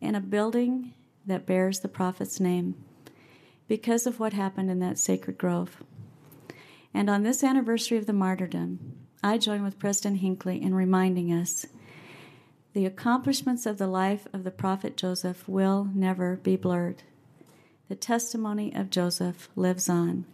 in 0.00 0.14
a 0.14 0.20
building 0.20 0.92
that 1.26 1.46
bears 1.46 1.80
the 1.80 1.88
prophet's 1.88 2.38
name 2.38 2.76
because 3.68 4.06
of 4.06 4.20
what 4.20 4.32
happened 4.32 4.70
in 4.70 4.78
that 4.80 4.98
sacred 4.98 5.38
grove. 5.38 5.82
And 6.94 7.08
on 7.08 7.22
this 7.22 7.42
anniversary 7.42 7.98
of 7.98 8.06
the 8.06 8.12
martyrdom, 8.12 8.96
I 9.22 9.38
join 9.38 9.62
with 9.62 9.78
President 9.78 10.20
Hinckley 10.20 10.60
in 10.60 10.74
reminding 10.74 11.32
us 11.32 11.66
the 12.74 12.86
accomplishments 12.86 13.66
of 13.66 13.78
the 13.78 13.86
life 13.86 14.26
of 14.32 14.44
the 14.44 14.50
prophet 14.50 14.96
Joseph 14.96 15.46
will 15.48 15.88
never 15.94 16.36
be 16.36 16.56
blurred. 16.56 17.02
The 17.88 17.94
testimony 17.94 18.74
of 18.74 18.90
Joseph 18.90 19.48
lives 19.54 19.88
on. 19.88 20.24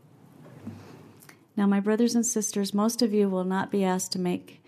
Now, 1.56 1.66
my 1.66 1.80
brothers 1.80 2.14
and 2.14 2.24
sisters, 2.24 2.72
most 2.72 3.02
of 3.02 3.12
you 3.12 3.28
will 3.28 3.44
not 3.44 3.72
be 3.72 3.84
asked 3.84 4.12
to 4.12 4.20
make 4.20 4.62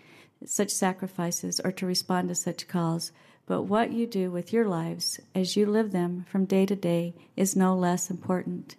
such 0.45 0.71
sacrifices 0.71 1.61
or 1.63 1.71
to 1.71 1.85
respond 1.85 2.27
to 2.27 2.35
such 2.35 2.67
calls, 2.67 3.13
but 3.45 3.63
what 3.63 3.91
you 3.91 4.07
do 4.07 4.31
with 4.31 4.53
your 4.53 4.65
lives 4.65 5.19
as 5.35 5.55
you 5.55 5.65
live 5.65 5.91
them 5.91 6.25
from 6.29 6.45
day 6.45 6.65
to 6.65 6.75
day 6.75 7.13
is 7.35 7.55
no 7.55 7.75
less 7.75 8.09
important. 8.09 8.75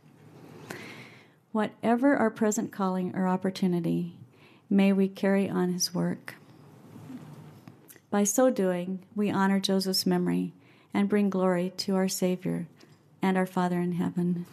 Whatever 1.53 2.17
our 2.17 2.31
present 2.31 2.73
calling 2.73 3.15
or 3.15 3.29
opportunity, 3.29 4.17
may 4.71 4.93
we 4.93 5.09
carry 5.09 5.51
on 5.51 5.73
his 5.73 5.95
work. 5.95 6.37
By 8.11 8.25
so 8.25 8.51
doing, 8.51 9.01
we 9.15 9.31
honor 9.31 9.61
Joseph's 9.61 10.07
memory 10.07 10.53
and 10.95 11.09
bring 11.09 11.31
glory 11.31 11.73
to 11.79 11.95
our 11.97 12.09
Savior 12.09 12.67
and 13.21 13.37
our 13.37 13.47
Father 13.47 13.81
in 13.81 13.93
heaven. 13.93 14.47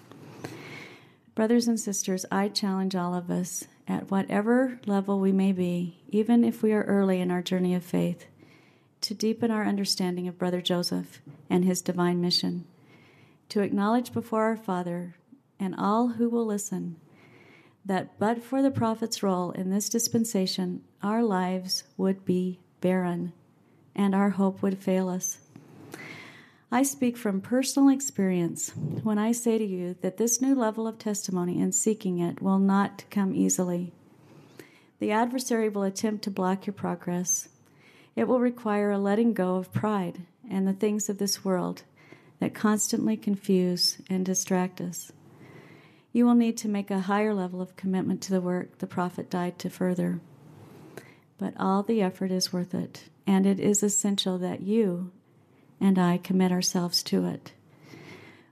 Brothers 1.36 1.68
and 1.68 1.80
sisters, 1.80 2.26
I 2.32 2.50
challenge 2.50 2.96
all 2.96 3.14
of 3.14 3.32
us, 3.32 3.66
at 3.88 4.12
whatever 4.12 4.80
level 4.86 5.20
we 5.20 5.32
may 5.32 5.52
be, 5.52 6.00
even 6.10 6.44
if 6.44 6.62
we 6.62 6.74
are 6.74 6.84
early 6.84 7.20
in 7.22 7.32
our 7.32 7.42
journey 7.42 7.74
of 7.74 7.84
faith, 7.84 8.26
to 9.02 9.14
deepen 9.14 9.52
our 9.52 9.66
understanding 9.66 10.28
of 10.28 10.38
Brother 10.38 10.62
Joseph 10.62 11.22
and 11.50 11.66
his 11.66 11.82
divine 11.82 12.22
mission, 12.22 12.66
to 13.50 13.62
acknowledge 13.62 14.14
before 14.14 14.44
our 14.44 14.58
Father 14.58 15.16
and 15.60 15.76
all 15.78 16.10
who 16.10 16.30
will 16.30 16.46
listen 16.46 16.98
that 17.86 18.20
but 18.20 18.44
for 18.44 18.62
the 18.62 18.72
prophet's 18.72 19.24
role 19.24 19.52
in 19.52 19.70
this 19.70 19.90
dispensation, 19.90 20.82
our 21.02 21.24
lives 21.24 21.84
would 21.98 22.24
be 22.26 22.60
barren 22.82 23.34
and 23.96 24.14
our 24.14 24.32
hope 24.32 24.62
would 24.62 24.78
fail 24.78 25.10
us. 25.10 25.40
I 26.72 26.84
speak 26.84 27.18
from 27.18 27.42
personal 27.42 27.90
experience 27.90 28.70
when 29.02 29.18
I 29.18 29.32
say 29.32 29.58
to 29.58 29.66
you 29.66 29.96
that 30.02 30.18
this 30.18 30.40
new 30.40 30.54
level 30.54 30.88
of 30.88 31.00
testimony 31.00 31.60
and 31.60 31.74
seeking 31.74 32.20
it 32.20 32.44
will 32.44 32.60
not 32.60 33.06
come 33.10 33.34
easily. 33.34 33.92
The 35.00 35.12
adversary 35.12 35.68
will 35.70 35.82
attempt 35.82 36.24
to 36.26 36.32
block 36.32 36.68
your 36.68 36.76
progress. 36.76 37.50
It 38.20 38.28
will 38.28 38.42
require 38.42 38.92
a 38.92 38.98
letting 38.98 39.32
go 39.32 39.56
of 39.56 39.72
pride 39.72 40.24
and 40.50 40.68
the 40.68 40.74
things 40.74 41.08
of 41.08 41.20
this 41.20 41.46
world 41.46 41.84
that 42.42 42.54
constantly 42.54 43.16
confuse 43.16 44.02
and 44.10 44.26
distract 44.26 44.82
us. 44.82 45.14
You 46.12 46.26
will 46.26 46.36
need 46.36 46.58
to 46.58 46.68
make 46.68 46.92
a 46.92 47.00
higher 47.00 47.34
level 47.34 47.62
of 47.62 47.78
commitment 47.78 48.22
to 48.24 48.32
the 48.32 48.42
work 48.42 48.80
the 48.80 48.88
prophet 48.88 49.30
died 49.30 49.58
to 49.60 49.70
further. 49.70 50.20
But 51.38 51.54
all 51.58 51.82
the 51.82 52.02
effort 52.02 52.30
is 52.30 52.52
worth 52.52 52.74
it, 52.74 53.06
and 53.26 53.46
it 53.46 53.58
is 53.58 53.84
essential 53.84 54.38
that 54.40 54.64
you 54.64 55.14
and 55.80 55.98
I 55.98 56.18
commit 56.18 56.52
ourselves 56.52 57.02
to 57.04 57.26
it. 57.26 57.54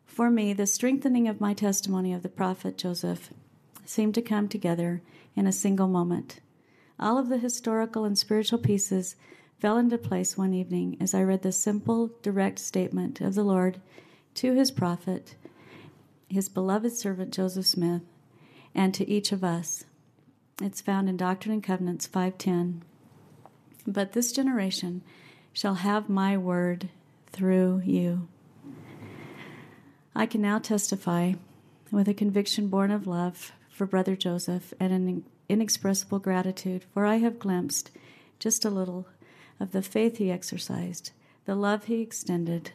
For 0.06 0.30
me, 0.30 0.54
the 0.54 0.66
strengthening 0.66 1.28
of 1.28 1.42
my 1.42 1.54
testimony 1.54 2.14
of 2.14 2.24
the 2.24 2.30
prophet 2.30 2.78
Joseph 2.78 3.34
seemed 3.84 4.16
to 4.16 4.22
come 4.22 4.48
together 4.48 5.02
in 5.36 5.46
a 5.46 5.52
single 5.52 5.90
moment. 5.90 6.40
All 6.98 7.18
of 7.18 7.28
the 7.28 7.38
historical 7.38 8.06
and 8.06 8.18
spiritual 8.18 8.60
pieces 8.60 9.18
fell 9.60 9.78
into 9.78 9.98
place 9.98 10.38
one 10.38 10.54
evening 10.54 10.98
as 11.00 11.14
I 11.14 11.24
read 11.24 11.42
the 11.42 11.52
simple, 11.52 12.12
direct 12.22 12.60
statement 12.60 13.22
of 13.22 13.36
the 13.36 13.44
Lord 13.44 13.82
to 14.36 14.54
his 14.54 14.70
prophet, 14.70 15.36
his 16.28 16.48
beloved 16.48 16.92
servant 16.92 17.34
Joseph 17.34 17.66
Smith, 17.66 18.04
and 18.76 18.94
to 18.94 19.10
each 19.10 19.32
of 19.32 19.44
us. 19.44 19.86
It's 20.62 20.82
found 20.82 21.10
in 21.10 21.18
Doctrine 21.18 21.54
and 21.54 21.64
Covenants 21.64 22.08
5:10. 22.08 22.84
But 23.86 24.14
this 24.14 24.32
generation 24.32 25.02
shall 25.54 25.76
have 25.76 26.10
my 26.10 26.38
word 26.38 26.90
through 27.32 27.82
you. 27.86 28.28
I 30.16 30.26
can 30.26 30.42
now 30.42 30.60
testify 30.60 31.34
with 31.92 32.08
a 32.08 32.14
conviction 32.14 32.68
born 32.68 32.92
of 32.92 33.08
love 33.08 33.54
for 33.70 33.86
Brother 33.86 34.16
Joseph 34.16 34.74
and 34.80 34.92
an 34.92 35.26
inexpressible 35.48 36.20
gratitude, 36.20 36.84
for 36.94 37.06
I 37.06 37.18
have 37.18 37.40
glimpsed 37.40 37.92
just 38.40 38.66
a 38.66 38.70
little 38.70 39.08
of 39.60 39.72
the 39.72 39.82
faith 39.82 40.18
he 40.18 40.32
exercised, 40.32 41.12
the 41.46 41.56
love 41.56 41.86
he 41.86 42.02
extended, 42.02 42.72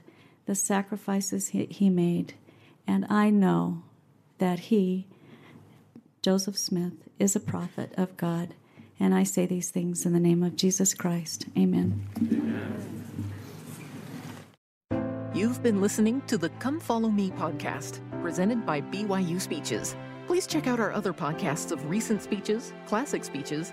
the 0.46 0.54
sacrifices 0.54 1.48
he, 1.48 1.66
he 1.66 1.88
made, 1.90 2.34
and 2.86 3.06
I 3.08 3.30
know 3.30 3.82
that 4.38 4.58
he, 4.58 5.06
Joseph 6.20 6.58
Smith, 6.58 6.94
is 7.18 7.36
a 7.36 7.40
prophet 7.40 7.92
of 7.96 8.16
God. 8.16 8.54
And 8.98 9.14
I 9.14 9.22
say 9.22 9.46
these 9.46 9.70
things 9.70 10.06
in 10.06 10.12
the 10.12 10.20
name 10.20 10.42
of 10.42 10.56
Jesus 10.56 10.94
Christ. 10.94 11.46
Amen. 11.56 12.06
Amen. 12.18 12.92
You've 15.34 15.62
been 15.62 15.80
listening 15.80 16.20
to 16.26 16.36
the 16.36 16.50
Come 16.50 16.78
Follow 16.78 17.08
Me 17.08 17.30
podcast, 17.30 18.00
presented 18.20 18.66
by 18.66 18.80
BYU 18.82 19.40
Speeches. 19.40 19.96
Please 20.26 20.46
check 20.46 20.66
out 20.66 20.78
our 20.78 20.92
other 20.92 21.12
podcasts 21.12 21.72
of 21.72 21.88
recent 21.88 22.22
speeches, 22.22 22.72
classic 22.86 23.24
speeches, 23.24 23.72